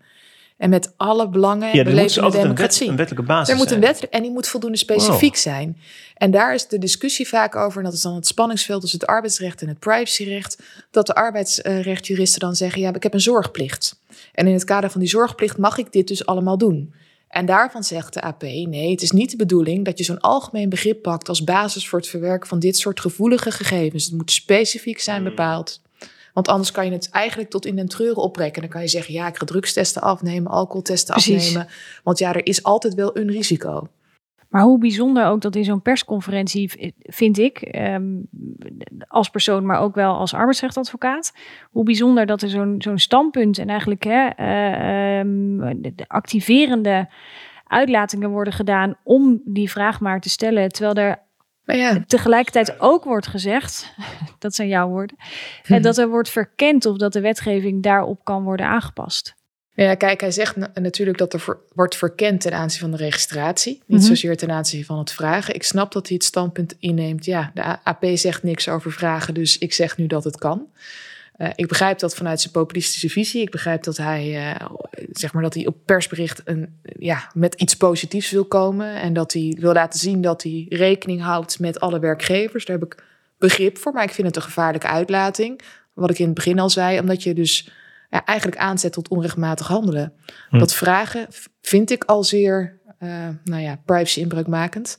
En 0.61 0.69
met 0.69 0.93
alle 0.97 1.29
belangen 1.29 1.75
Ja, 1.75 1.83
er 1.83 1.93
moet 1.95 2.13
de 2.13 2.21
een, 2.21 2.31
wet, 2.31 2.41
democratie. 2.41 2.89
een 2.89 2.95
wettelijke 2.95 3.27
basis 3.27 3.49
Er 3.49 3.55
moet 3.55 3.71
een 3.71 3.81
zijn. 3.81 3.93
wet 3.99 4.09
en 4.09 4.21
die 4.21 4.31
moet 4.31 4.47
voldoende 4.47 4.77
specifiek 4.77 5.35
zijn. 5.35 5.77
En 6.15 6.31
daar 6.31 6.53
is 6.53 6.67
de 6.67 6.77
discussie 6.77 7.27
vaak 7.27 7.55
over, 7.55 7.77
en 7.77 7.83
dat 7.83 7.93
is 7.93 8.01
dan 8.01 8.15
het 8.15 8.27
spanningsveld 8.27 8.81
tussen 8.81 8.99
het 8.99 9.09
arbeidsrecht 9.09 9.61
en 9.61 9.67
het 9.67 9.79
privacyrecht, 9.79 10.61
dat 10.91 11.07
de 11.07 11.13
arbeidsrechtjuristen 11.15 12.39
dan 12.39 12.55
zeggen, 12.55 12.81
ja, 12.81 12.93
ik 12.93 13.03
heb 13.03 13.13
een 13.13 13.21
zorgplicht. 13.21 13.99
En 14.33 14.47
in 14.47 14.53
het 14.53 14.63
kader 14.63 14.89
van 14.89 14.99
die 14.99 15.09
zorgplicht 15.09 15.57
mag 15.57 15.77
ik 15.77 15.91
dit 15.91 16.07
dus 16.07 16.25
allemaal 16.25 16.57
doen. 16.57 16.93
En 17.27 17.45
daarvan 17.45 17.83
zegt 17.83 18.13
de 18.13 18.21
AP, 18.21 18.41
nee, 18.41 18.91
het 18.91 19.01
is 19.01 19.11
niet 19.11 19.31
de 19.31 19.37
bedoeling 19.37 19.85
dat 19.85 19.97
je 19.97 20.03
zo'n 20.03 20.19
algemeen 20.19 20.69
begrip 20.69 21.01
pakt 21.01 21.29
als 21.29 21.43
basis 21.43 21.87
voor 21.87 21.99
het 21.99 22.07
verwerken 22.07 22.47
van 22.49 22.59
dit 22.59 22.77
soort 22.77 22.99
gevoelige 22.99 23.51
gegevens. 23.51 24.05
Het 24.05 24.13
moet 24.13 24.31
specifiek 24.31 24.99
zijn 24.99 25.23
bepaald. 25.23 25.81
Want 26.33 26.47
anders 26.47 26.71
kan 26.71 26.85
je 26.85 26.91
het 26.91 27.09
eigenlijk 27.09 27.49
tot 27.49 27.65
in 27.65 27.75
den 27.75 27.87
treuren 27.87 28.23
opbreken. 28.23 28.61
Dan 28.61 28.71
kan 28.71 28.81
je 28.81 28.87
zeggen, 28.87 29.13
ja, 29.13 29.27
ik 29.27 29.37
ga 29.37 29.45
drugstesten 29.45 30.01
afnemen, 30.01 30.51
alcoholtesten 30.51 31.13
Precies. 31.13 31.47
afnemen. 31.47 31.67
Want 32.03 32.19
ja, 32.19 32.33
er 32.33 32.45
is 32.45 32.63
altijd 32.63 32.93
wel 32.93 33.17
een 33.17 33.31
risico. 33.31 33.87
Maar 34.51 34.61
hoe 34.61 34.77
bijzonder 34.77 35.25
ook 35.25 35.41
dat 35.41 35.55
in 35.55 35.63
zo'n 35.63 35.81
persconferentie 35.81 36.93
vind 36.99 37.37
ik, 37.37 37.61
ehm, 37.61 38.03
als 39.07 39.29
persoon, 39.29 39.65
maar 39.65 39.79
ook 39.79 39.95
wel 39.95 40.13
als 40.13 40.33
arbeidsrechtadvocaat, 40.33 41.33
hoe 41.69 41.83
bijzonder 41.83 42.25
dat 42.25 42.41
er 42.41 42.49
zo'n 42.49 42.75
zo'n 42.77 42.97
standpunt 42.99 43.57
en 43.57 43.69
eigenlijk 43.69 44.03
hè, 44.03 44.27
eh, 44.27 45.19
ehm, 45.19 45.75
de 45.81 46.05
activerende 46.07 47.09
uitlatingen 47.67 48.29
worden 48.29 48.53
gedaan 48.53 48.97
om 49.03 49.41
die 49.45 49.71
vraag 49.71 49.99
maar 49.99 50.21
te 50.21 50.29
stellen, 50.29 50.69
terwijl 50.69 51.07
er 51.07 51.19
Maar 51.71 51.79
ja, 51.79 52.03
tegelijkertijd 52.07 52.79
ook 52.79 53.03
wordt 53.03 53.27
gezegd, 53.27 53.93
dat 54.39 54.55
zijn 54.55 54.67
jouw 54.67 54.87
woorden, 54.87 55.15
eh, 55.63 55.81
dat 55.81 55.97
er 55.97 56.09
wordt 56.09 56.29
verkend 56.29 56.85
of 56.85 56.97
dat 56.97 57.13
de 57.13 57.21
wetgeving 57.21 57.83
daarop 57.83 58.23
kan 58.23 58.43
worden 58.43 58.65
aangepast. 58.65 59.35
Ja, 59.73 59.95
kijk, 59.95 60.21
hij 60.21 60.31
zegt 60.31 60.55
na- 60.55 60.71
natuurlijk 60.73 61.17
dat 61.17 61.33
er 61.33 61.39
voor- 61.39 61.59
wordt 61.73 61.95
verkend 61.95 62.41
ten 62.41 62.53
aanzien 62.53 62.79
van 62.79 62.91
de 62.91 62.97
registratie. 62.97 63.81
Niet 63.85 63.99
Mhm. 63.99 64.07
zozeer 64.07 64.37
ten 64.37 64.51
aanzien 64.51 64.85
van 64.85 64.97
het 64.97 65.11
vragen. 65.11 65.55
Ik 65.55 65.63
snap 65.63 65.91
dat 65.91 66.07
hij 66.07 66.15
het 66.15 66.25
standpunt 66.25 66.75
inneemt. 66.79 67.25
Ja, 67.25 67.51
de 67.53 67.63
AP 67.83 68.05
zegt 68.13 68.43
niks 68.43 68.69
over 68.69 68.91
vragen, 68.91 69.33
dus 69.33 69.57
ik 69.57 69.73
zeg 69.73 69.97
nu 69.97 70.07
dat 70.07 70.23
het 70.23 70.37
kan. 70.37 70.67
Eh, 71.41 71.49
ik 71.55 71.67
begrijp 71.67 71.99
dat 71.99 72.15
vanuit 72.15 72.41
zijn 72.41 72.53
populistische 72.53 73.09
visie. 73.09 73.41
Ik 73.41 73.51
begrijp 73.51 73.83
dat 73.83 73.97
hij, 73.97 74.51
eh, 74.51 74.67
zeg 75.11 75.33
maar, 75.33 75.43
dat 75.43 75.53
hij 75.53 75.67
op 75.67 75.75
persbericht 75.85 76.41
een, 76.45 76.79
ja, 76.83 77.31
met 77.33 77.53
iets 77.53 77.75
positiefs 77.75 78.31
wil 78.31 78.45
komen. 78.45 78.95
En 78.95 79.13
dat 79.13 79.33
hij 79.33 79.57
wil 79.59 79.73
laten 79.73 79.99
zien 79.99 80.21
dat 80.21 80.43
hij 80.43 80.65
rekening 80.69 81.21
houdt 81.21 81.59
met 81.59 81.79
alle 81.79 81.99
werkgevers. 81.99 82.65
Daar 82.65 82.79
heb 82.79 82.93
ik 82.93 83.03
begrip 83.37 83.77
voor. 83.77 83.93
Maar 83.93 84.03
ik 84.03 84.13
vind 84.13 84.27
het 84.27 84.35
een 84.35 84.41
gevaarlijke 84.41 84.87
uitlating. 84.87 85.61
Wat 85.93 86.09
ik 86.09 86.19
in 86.19 86.25
het 86.25 86.33
begin 86.33 86.59
al 86.59 86.69
zei, 86.69 86.99
omdat 86.99 87.23
je 87.23 87.33
dus 87.33 87.71
ja, 88.09 88.25
eigenlijk 88.25 88.59
aanzet 88.59 88.93
tot 88.93 89.09
onrechtmatig 89.09 89.67
handelen. 89.67 90.13
Hm. 90.49 90.59
Dat 90.59 90.73
vragen 90.73 91.27
vind 91.61 91.91
ik 91.91 92.03
al 92.03 92.23
zeer, 92.23 92.79
eh, 92.97 93.27
nou 93.43 93.61
ja, 93.61 93.81
privacy-inbreukmakend. 93.85 94.95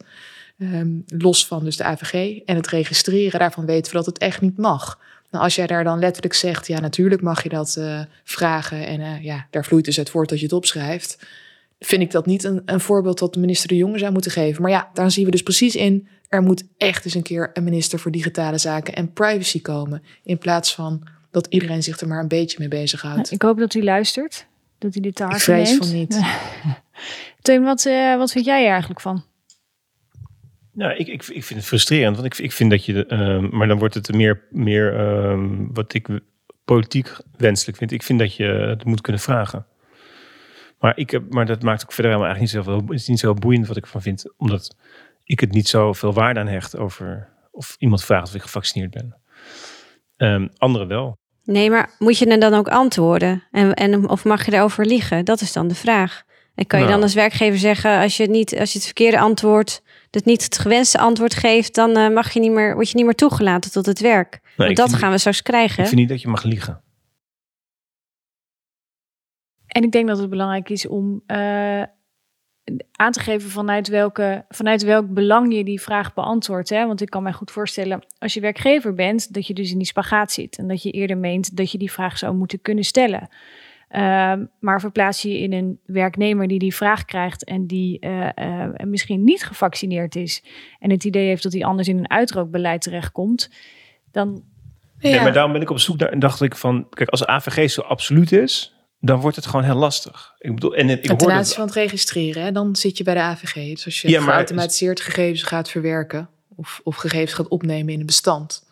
Ehm, 0.58 0.90
los 1.06 1.46
van 1.46 1.64
dus 1.64 1.76
de 1.76 1.84
AVG. 1.84 2.38
En 2.44 2.56
het 2.56 2.68
registreren, 2.68 3.40
daarvan 3.40 3.66
weten 3.66 3.92
we 3.92 3.96
dat 3.96 4.06
het 4.06 4.18
echt 4.18 4.40
niet 4.40 4.58
mag. 4.58 4.98
Nou, 5.32 5.44
als 5.44 5.54
jij 5.54 5.66
daar 5.66 5.84
dan 5.84 5.98
letterlijk 5.98 6.34
zegt, 6.34 6.66
ja, 6.66 6.80
natuurlijk 6.80 7.22
mag 7.22 7.42
je 7.42 7.48
dat 7.48 7.76
eh, 7.76 8.00
vragen. 8.24 8.86
En 8.86 9.00
eh, 9.00 9.24
ja, 9.24 9.46
daar 9.50 9.64
vloeit 9.64 9.84
dus 9.84 9.96
het 9.96 10.10
woord 10.10 10.28
dat 10.28 10.38
je 10.38 10.44
het 10.44 10.54
opschrijft. 10.54 11.18
Vind 11.80 12.02
ik 12.02 12.10
dat 12.10 12.26
niet 12.26 12.44
een, 12.44 12.62
een 12.64 12.80
voorbeeld 12.80 13.18
dat 13.18 13.34
de 13.34 13.40
minister 13.40 13.68
De 13.68 13.76
Jonge 13.76 13.98
zou 13.98 14.12
moeten 14.12 14.30
geven. 14.30 14.62
Maar 14.62 14.70
ja, 14.70 14.90
daar 14.94 15.10
zien 15.10 15.24
we 15.24 15.30
dus 15.30 15.42
precies 15.42 15.76
in. 15.76 16.08
Er 16.28 16.42
moet 16.42 16.64
echt 16.76 17.04
eens 17.04 17.14
een 17.14 17.22
keer 17.22 17.50
een 17.52 17.64
minister 17.64 17.98
voor 17.98 18.10
digitale 18.10 18.58
zaken 18.58 18.94
en 18.94 19.12
privacy 19.12 19.62
komen. 19.62 20.02
In 20.22 20.38
plaats 20.38 20.74
van 20.74 21.02
dat 21.30 21.46
iedereen 21.46 21.82
zich 21.82 22.00
er 22.00 22.08
maar 22.08 22.20
een 22.20 22.28
beetje 22.28 22.58
mee 22.58 22.68
bezighoudt. 22.68 23.30
Ik 23.30 23.42
hoop 23.42 23.58
dat 23.58 23.72
hij 23.72 23.82
luistert, 23.82 24.46
dat 24.78 24.92
hij 24.92 25.02
dit 25.02 25.14
te 25.14 25.22
Ik 25.22 25.28
harte 25.28 25.44
vrees 25.44 25.70
neemt. 25.70 25.84
van 25.84 25.94
niet. 25.94 26.20
Teun, 27.42 27.62
wat, 27.62 27.86
eh, 27.86 28.16
wat 28.16 28.32
vind 28.32 28.44
jij 28.44 28.64
er 28.64 28.70
eigenlijk 28.70 29.00
van? 29.00 29.24
Nou, 30.72 30.92
ik, 30.92 31.06
ik, 31.06 31.26
ik 31.26 31.44
vind 31.44 31.60
het 31.60 31.68
frustrerend, 31.68 32.16
want 32.16 32.32
ik, 32.32 32.38
ik 32.38 32.52
vind 32.52 32.70
dat 32.70 32.84
je, 32.84 33.06
ehm, 33.06 33.56
maar 33.56 33.68
dan 33.68 33.78
wordt 33.78 33.94
het 33.94 34.12
meer, 34.12 34.42
meer 34.50 34.96
ehm, 34.98 35.66
wat 35.72 35.94
ik 35.94 36.08
politiek 36.64 37.16
wenselijk 37.36 37.78
vind. 37.78 37.92
Ik 37.92 38.02
vind 38.02 38.18
dat 38.18 38.36
je 38.36 38.44
het 38.44 38.84
moet 38.84 39.00
kunnen 39.00 39.22
vragen. 39.22 39.66
Maar, 40.78 40.96
ik 40.96 41.10
heb, 41.10 41.32
maar 41.32 41.46
dat 41.46 41.62
maakt 41.62 41.82
ook 41.82 41.92
verder 41.92 42.10
helemaal 42.12 42.34
eigenlijk 42.34 42.66
niet 42.66 42.88
het 42.90 43.00
is 43.00 43.08
niet 43.08 43.18
zo 43.18 43.34
boeiend 43.34 43.66
wat 43.66 43.76
ik 43.76 43.82
ervan 43.82 44.02
vind, 44.02 44.32
omdat 44.36 44.76
ik 45.24 45.40
het 45.40 45.52
niet 45.52 45.68
zoveel 45.68 46.12
waarde 46.12 46.40
aan 46.40 46.46
hecht 46.46 46.76
over 46.76 47.28
of 47.50 47.76
iemand 47.78 48.04
vraagt 48.04 48.28
of 48.28 48.34
ik 48.34 48.42
gevaccineerd 48.42 48.90
ben. 48.90 49.16
Ehm 50.16 50.48
anderen 50.56 50.88
wel. 50.88 51.18
Nee, 51.44 51.70
maar 51.70 51.90
moet 51.98 52.18
je 52.18 52.38
dan 52.38 52.54
ook 52.54 52.68
antwoorden? 52.68 53.42
En, 53.50 53.74
en, 53.74 54.08
of 54.08 54.24
mag 54.24 54.44
je 54.44 54.50
daarover 54.50 54.86
liegen? 54.86 55.24
Dat 55.24 55.40
is 55.40 55.52
dan 55.52 55.68
de 55.68 55.74
vraag. 55.74 56.22
En 56.54 56.66
kan 56.66 56.78
je 56.78 56.84
Nou. 56.84 56.96
dan 56.96 57.04
als 57.04 57.14
werkgever 57.14 57.58
zeggen, 57.58 58.00
als 58.00 58.16
je, 58.16 58.22
het 58.22 58.32
niet, 58.32 58.58
als 58.58 58.70
je 58.72 58.76
het 58.78 58.84
verkeerde 58.86 59.18
antwoord, 59.18 59.82
het 60.10 60.24
niet 60.24 60.44
het 60.44 60.58
gewenste 60.58 60.98
antwoord 60.98 61.34
geeft, 61.34 61.74
dan 61.74 61.96
eh, 61.96 62.08
mag 62.08 62.32
je 62.32 62.40
niet 62.40 62.50
meer, 62.52 62.74
word 62.74 62.88
je 62.90 62.96
niet 62.96 63.04
meer 63.04 63.14
toegelaten 63.14 63.70
tot 63.72 63.86
het 63.86 64.00
werk. 64.00 64.30
Nee, 64.42 64.52
Want 64.56 64.70
ik 64.70 64.76
dat 64.76 64.88
vind- 64.88 65.00
gaan 65.00 65.10
we 65.10 65.18
straks 65.18 65.42
krijgen. 65.42 65.82
Ik 65.82 65.88
vind 65.88 66.00
niet 66.00 66.08
dat 66.08 66.20
je 66.20 66.28
mag 66.28 66.42
liegen. 66.42 66.82
En 69.66 69.82
ik 69.82 69.92
denk 69.92 70.08
dat 70.08 70.18
het 70.18 70.30
belangrijk 70.30 70.68
is 70.68 70.86
om 70.86 71.22
eh, 71.26 71.82
aan 72.92 73.12
te 73.12 73.20
geven 73.20 73.50
vanuit, 73.50 73.88
welke, 73.88 74.44
vanuit 74.48 74.82
welk 74.82 75.08
belang 75.14 75.54
je 75.54 75.64
die 75.64 75.80
vraag 75.80 76.14
beantwoordt. 76.14 76.68
Hè? 76.68 76.86
Want 76.86 77.00
ik 77.00 77.10
kan 77.10 77.22
mij 77.22 77.32
goed 77.32 77.50
voorstellen, 77.50 78.02
als 78.18 78.34
je 78.34 78.40
werkgever 78.40 78.94
bent, 78.94 79.34
dat 79.34 79.46
je 79.46 79.54
dus 79.54 79.70
in 79.70 79.78
die 79.78 79.86
spagaat 79.86 80.32
zit. 80.32 80.58
En 80.58 80.68
dat 80.68 80.82
je 80.82 80.90
eerder 80.90 81.18
meent 81.18 81.56
dat 81.56 81.70
je 81.72 81.78
die 81.78 81.92
vraag 81.92 82.18
zou 82.18 82.34
moeten 82.34 82.60
kunnen 82.62 82.84
stellen. 82.84 83.28
Ehm, 83.92 84.44
maar 84.60 84.80
verplaats 84.80 85.22
je 85.22 85.28
je 85.28 85.38
in 85.38 85.52
een 85.52 85.80
werknemer 85.84 86.48
die 86.48 86.58
die 86.58 86.74
vraag 86.74 87.04
krijgt 87.04 87.44
en 87.44 87.66
die 87.66 87.98
eh, 87.98 88.28
eh, 88.34 88.70
misschien 88.86 89.24
niet 89.24 89.44
gevaccineerd 89.44 90.16
is. 90.16 90.44
En 90.78 90.90
het 90.90 91.04
idee 91.04 91.26
heeft 91.26 91.42
dat 91.42 91.52
hij 91.52 91.64
anders 91.64 91.88
in 91.88 91.98
een 91.98 92.10
uitrookbeleid 92.10 92.82
terechtkomt. 92.82 93.50
Dan 94.12 94.42
Nee, 95.00 95.20
maar 95.20 95.32
daarom 95.32 95.52
ben 95.52 95.62
ik 95.62 95.70
op 95.70 95.78
zoek 95.78 95.98
naar 95.98 96.08
en 96.08 96.18
dacht 96.18 96.42
ik 96.42 96.56
van, 96.56 96.86
kijk, 96.90 97.08
als 97.08 97.20
de 97.20 97.26
AVG 97.26 97.70
zo 97.70 97.80
absoluut 97.80 98.32
is, 98.32 98.74
dan 99.00 99.20
wordt 99.20 99.36
het 99.36 99.46
gewoon 99.46 99.64
heel 99.64 99.74
lastig. 99.74 100.34
Ik 100.38 100.54
bedoel, 100.54 100.74
en 100.74 100.90
ik 100.90 100.96
En 100.96 101.02
ten 101.02 101.18
hoorde 101.18 101.32
aanzien 101.32 101.56
van 101.56 101.64
het 101.64 101.74
registreren, 101.74 102.42
hè, 102.42 102.52
dan 102.52 102.76
zit 102.76 102.98
je 102.98 103.04
bij 103.04 103.14
de 103.14 103.20
AVG. 103.20 103.54
Dus 103.54 103.84
als 103.84 104.00
je 104.00 104.08
Ja, 104.08 104.20
maar- 104.20 104.32
geautomatiseerd 104.32 105.00
gegevens 105.00 105.42
gaat 105.42 105.70
verwerken 105.70 106.28
of, 106.56 106.80
of 106.84 106.96
gegevens 106.96 107.32
gaat 107.32 107.48
opnemen 107.48 107.92
in 107.92 108.00
een 108.00 108.06
bestand. 108.06 108.70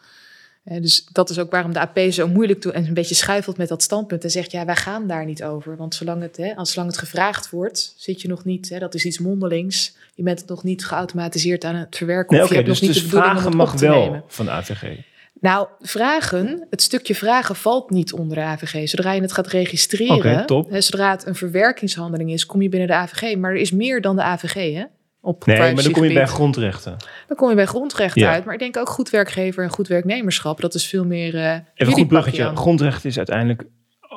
Dus 0.79 1.07
dat 1.13 1.31
is 1.31 1.39
ook 1.39 1.51
waarom 1.51 1.73
de 1.73 1.81
AP 1.81 1.99
zo 2.11 2.29
moeilijk 2.29 2.63
doet 2.63 2.73
en 2.73 2.87
een 2.87 2.95
beetje 2.95 3.15
schuifelt 3.15 3.57
met 3.57 3.69
dat 3.69 3.83
standpunt. 3.83 4.25
En 4.25 4.31
zegt, 4.31 4.51
ja, 4.51 4.65
wij 4.65 4.77
gaan 4.77 5.07
daar 5.07 5.25
niet 5.25 5.45
over. 5.45 5.77
Want 5.77 5.95
zolang 5.95 6.23
het, 6.23 6.37
hè, 6.37 6.57
als 6.57 6.73
zolang 6.73 6.91
het 6.91 7.01
gevraagd 7.01 7.51
wordt, 7.51 7.95
zit 7.97 8.23
je 8.23 8.29
nog 8.29 8.45
niet, 8.45 8.69
hè, 8.69 8.79
dat 8.79 8.95
is 8.95 9.05
iets 9.05 9.19
mondelings. 9.19 9.95
Je 10.15 10.23
bent 10.23 10.41
het 10.41 10.49
nog 10.49 10.63
niet 10.63 10.87
geautomatiseerd 10.87 11.65
aan 11.65 11.75
het 11.75 11.97
verwerken. 11.97 12.35
Nee, 12.35 12.45
of 12.45 12.51
je 12.51 12.59
oké, 12.59 12.65
hebt 12.65 12.81
dus, 12.81 12.89
nog 12.89 12.95
dus 12.95 13.03
niet 13.03 13.11
de 13.11 13.17
bedoeling 13.17 13.41
vragen 13.41 13.57
mag 13.57 13.81
wel 13.81 14.05
nemen. 14.05 14.25
van 14.27 14.45
de 14.45 14.51
AVG. 14.51 14.99
Nou, 15.41 15.67
vragen, 15.81 16.67
het 16.71 16.83
stukje 16.83 17.15
vragen 17.15 17.57
valt 17.57 17.91
niet 17.91 18.13
onder 18.13 18.37
de 18.37 18.43
AVG. 18.43 18.89
Zodra 18.89 19.13
je 19.13 19.21
het 19.21 19.33
gaat 19.33 19.47
registreren, 19.47 20.45
hè, 20.69 20.81
zodra 20.81 21.11
het 21.11 21.27
een 21.27 21.35
verwerkingshandeling 21.35 22.33
is, 22.33 22.47
kom 22.47 22.63
je 22.63 22.69
binnen 22.69 22.89
de 22.89 22.95
AVG. 22.95 23.37
Maar 23.37 23.51
er 23.51 23.57
is 23.57 23.71
meer 23.71 24.01
dan 24.01 24.17
de 24.17 24.23
AVG, 24.23 24.75
hè? 24.75 24.85
Op 25.23 25.47
Nee, 25.47 25.59
maar 25.59 25.83
dan 25.83 25.93
kom 25.93 26.05
je 26.05 26.13
bij 26.13 26.27
grondrechten. 26.27 26.97
Dan 27.27 27.37
kom 27.37 27.49
je 27.49 27.55
bij 27.55 27.67
grondrechten 27.67 28.21
Ja. 28.23 28.33
uit. 28.33 28.45
Maar 28.45 28.55
ik 28.55 28.61
denk 28.61 28.77
ook 28.77 28.89
goed 28.89 29.11
werkgever 29.11 29.65
en 29.65 29.71
goed 29.71 29.89
werknemerschap. 29.89 30.61
Dat 30.61 30.75
is 30.75 30.87
veel 30.87 31.05
meer. 31.05 31.35
eh 31.37 31.53
Even 31.53 31.65
jullie 31.75 31.95
goed 31.95 32.09
bruggetje. 32.09 32.57
Grondrecht 32.57 33.05
is 33.05 33.17
uiteindelijk 33.17 33.63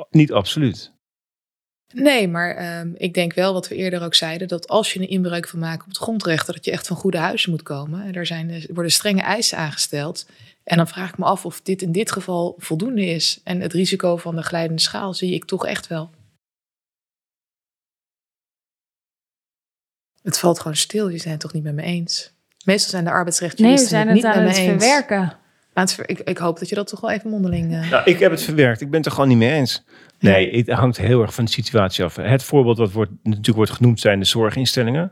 niet 0.09 0.31
absoluut. 0.31 0.91
Nee, 1.93 2.27
maar 2.27 2.55
ehm, 2.55 2.89
ik 2.95 3.13
denk 3.13 3.33
wel 3.33 3.53
wat 3.53 3.67
we 3.67 3.75
eerder 3.75 4.01
ook 4.03 4.15
zeiden: 4.15 4.47
dat 4.47 4.67
als 4.67 4.93
je 4.93 4.99
een 4.99 5.09
inbreuk 5.09 5.49
wil 5.51 5.61
maken 5.61 5.81
op 5.81 5.87
het 5.87 5.97
grondrecht, 5.97 6.47
dat 6.47 6.65
je 6.65 6.71
echt 6.71 6.87
van 6.87 6.95
goede 6.97 7.17
huizen 7.17 7.51
moet 7.51 7.63
komen. 7.63 8.03
En 8.03 8.13
er, 8.13 8.25
zijn, 8.25 8.49
er 8.49 8.65
worden 8.73 8.91
strenge 8.91 9.21
eisen 9.21 9.57
aangesteld. 9.57 10.25
En 10.63 10.77
dan 10.77 10.87
vraag 10.87 11.09
ik 11.09 11.17
me 11.17 11.25
af 11.25 11.45
of 11.45 11.61
dit 11.61 11.81
in 11.81 11.91
dit 11.91 12.11
geval 12.11 12.55
voldoende 12.57 13.05
is. 13.05 13.39
En 13.43 13.61
het 13.61 13.73
risico 13.73 14.17
van 14.17 14.35
de 14.35 14.41
glijdende 14.43 14.81
schaal 14.81 15.13
zie 15.13 15.33
ik 15.33 15.45
toch 15.45 15.65
echt 15.65 15.87
wel. 15.87 16.09
Het 20.23 20.39
valt 20.39 20.59
gewoon 20.59 20.75
stil. 20.77 21.09
Je 21.09 21.17
zijn 21.17 21.31
het 21.31 21.41
toch 21.41 21.53
niet 21.53 21.63
met 21.63 21.73
me 21.75 21.81
eens? 21.81 22.33
Meestal 22.65 22.89
zijn 22.89 23.03
de 23.03 23.09
nee, 23.09 23.13
we 23.13 23.17
arbeidsrechtjuristen 23.17 23.89
zijn 23.89 24.07
het 24.07 24.15
het 24.17 24.25
niet 24.25 24.35
aan 24.35 24.43
met 24.43 24.55
het 24.55 24.65
me 24.65 24.71
eens. 24.71 24.83
verwerken. 24.83 25.19
Aan 25.73 25.83
het 25.83 25.93
ver- 25.93 26.09
ik, 26.09 26.19
ik 26.19 26.37
hoop 26.37 26.59
dat 26.59 26.69
je 26.69 26.75
dat 26.75 26.87
toch 26.87 26.99
wel 27.01 27.11
even 27.11 27.29
mondeling... 27.29 27.73
eh, 27.73 27.89
Nou, 27.91 28.03
ik 28.05 28.19
heb 28.19 28.31
het 28.31 28.41
verwerkt. 28.43 28.81
Ik 28.81 28.87
ben 28.89 28.97
het 28.97 29.05
er 29.05 29.11
gewoon 29.11 29.27
niet 29.29 29.37
mee 29.37 29.51
eens. 29.51 29.83
Nee, 30.19 30.57
het 30.57 30.69
hangt 30.69 30.97
heel 30.97 31.21
erg 31.21 31.33
van 31.33 31.45
de 31.45 31.51
situatie 31.51 32.03
af. 32.03 32.15
Het 32.15 32.43
voorbeeld 32.43 32.77
dat 32.77 32.91
wordt, 32.91 33.11
natuurlijk 33.23 33.55
wordt 33.55 33.71
genoemd 33.71 33.99
zijn 33.99 34.19
de 34.19 34.25
zorginstellingen. 34.25 35.11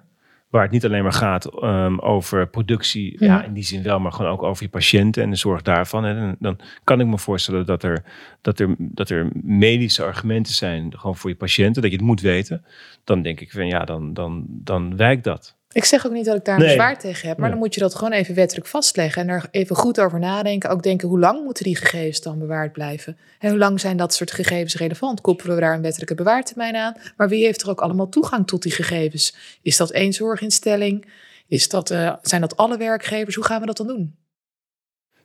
Waar 0.51 0.61
het 0.61 0.71
niet 0.71 0.85
alleen 0.85 1.03
maar 1.03 1.13
gaat 1.13 1.45
ehm, 1.45 1.99
over 1.99 2.47
productie, 2.47 3.15
Ja. 3.19 3.25
ja, 3.25 3.43
in 3.43 3.53
die 3.53 3.63
zin 3.63 3.83
wel, 3.83 3.99
maar 3.99 4.11
gewoon 4.11 4.31
ook 4.31 4.43
over 4.43 4.63
je 4.63 4.69
patiënten 4.69 5.23
en 5.23 5.29
de 5.29 5.35
zorg 5.35 5.61
daarvan. 5.61 6.05
En 6.05 6.35
dan 6.39 6.59
kan 6.83 6.99
ik 6.99 7.07
me 7.07 7.17
voorstellen 7.17 7.65
dat 7.65 7.83
er, 7.83 8.03
dat 8.41 8.59
er, 8.59 8.75
dat 8.77 9.09
er 9.09 9.29
medische 9.43 10.03
argumenten 10.03 10.53
zijn, 10.53 10.97
gewoon 10.97 11.15
voor 11.15 11.29
je 11.29 11.35
patiënten, 11.35 11.81
dat 11.81 11.91
je 11.91 11.97
het 11.97 12.05
moet 12.05 12.21
weten. 12.21 12.65
Dan 13.03 13.21
denk 13.21 13.39
ik 13.39 13.51
van 13.51 13.67
ja, 13.67 13.85
dan, 13.85 14.13
dan, 14.13 14.45
dan 14.47 14.95
wijkt 14.97 15.23
dat. 15.23 15.59
Ik 15.73 15.85
zeg 15.85 16.05
ook 16.05 16.11
niet 16.11 16.25
dat 16.25 16.35
ik 16.35 16.45
daar 16.45 16.55
een 16.55 16.61
Nee. 16.61 16.69
bezwaar 16.69 16.99
tegen 16.99 17.27
heb, 17.27 17.37
maar 17.37 17.49
dan 17.49 17.57
moet 17.59 17.73
je 17.73 17.79
dat 17.79 17.95
gewoon 17.95 18.11
even 18.13 18.35
wettelijk 18.35 18.67
vastleggen 18.67 19.21
en 19.21 19.29
er 19.29 19.45
even 19.51 19.75
goed 19.75 19.99
over 19.99 20.19
nadenken. 20.19 20.69
Ook 20.69 20.83
denken, 20.83 21.07
hoe 21.07 21.19
lang 21.19 21.43
moeten 21.43 21.63
die 21.63 21.75
gegevens 21.75 22.21
dan 22.21 22.39
bewaard 22.39 22.71
blijven? 22.71 23.17
En 23.39 23.49
hoe 23.49 23.57
lang 23.59 23.79
zijn 23.79 23.97
dat 23.97 24.13
soort 24.13 24.31
gegevens 24.31 24.75
relevant? 24.75 25.21
Koppelen 25.21 25.55
we 25.55 25.61
daar 25.61 25.73
een 25.75 25.81
wettelijke 25.81 26.15
bewaartermijn 26.15 26.75
aan? 26.75 26.95
Maar 27.17 27.29
wie 27.29 27.45
heeft 27.45 27.61
er 27.61 27.69
ook 27.69 27.81
allemaal 27.81 28.09
toegang 28.09 28.47
tot 28.47 28.61
die 28.61 28.71
gegevens? 28.71 29.35
Is 29.61 29.77
dat 29.77 29.91
één 29.91 30.13
zorginstelling? 30.13 31.05
Is 31.47 31.69
dat, 31.69 31.89
eh, 31.91 32.13
zijn 32.21 32.41
dat 32.41 32.57
alle 32.57 32.77
werkgevers? 32.77 33.35
Hoe 33.35 33.45
gaan 33.45 33.59
we 33.59 33.65
dat 33.65 33.77
dan 33.77 33.87
doen? 33.87 34.15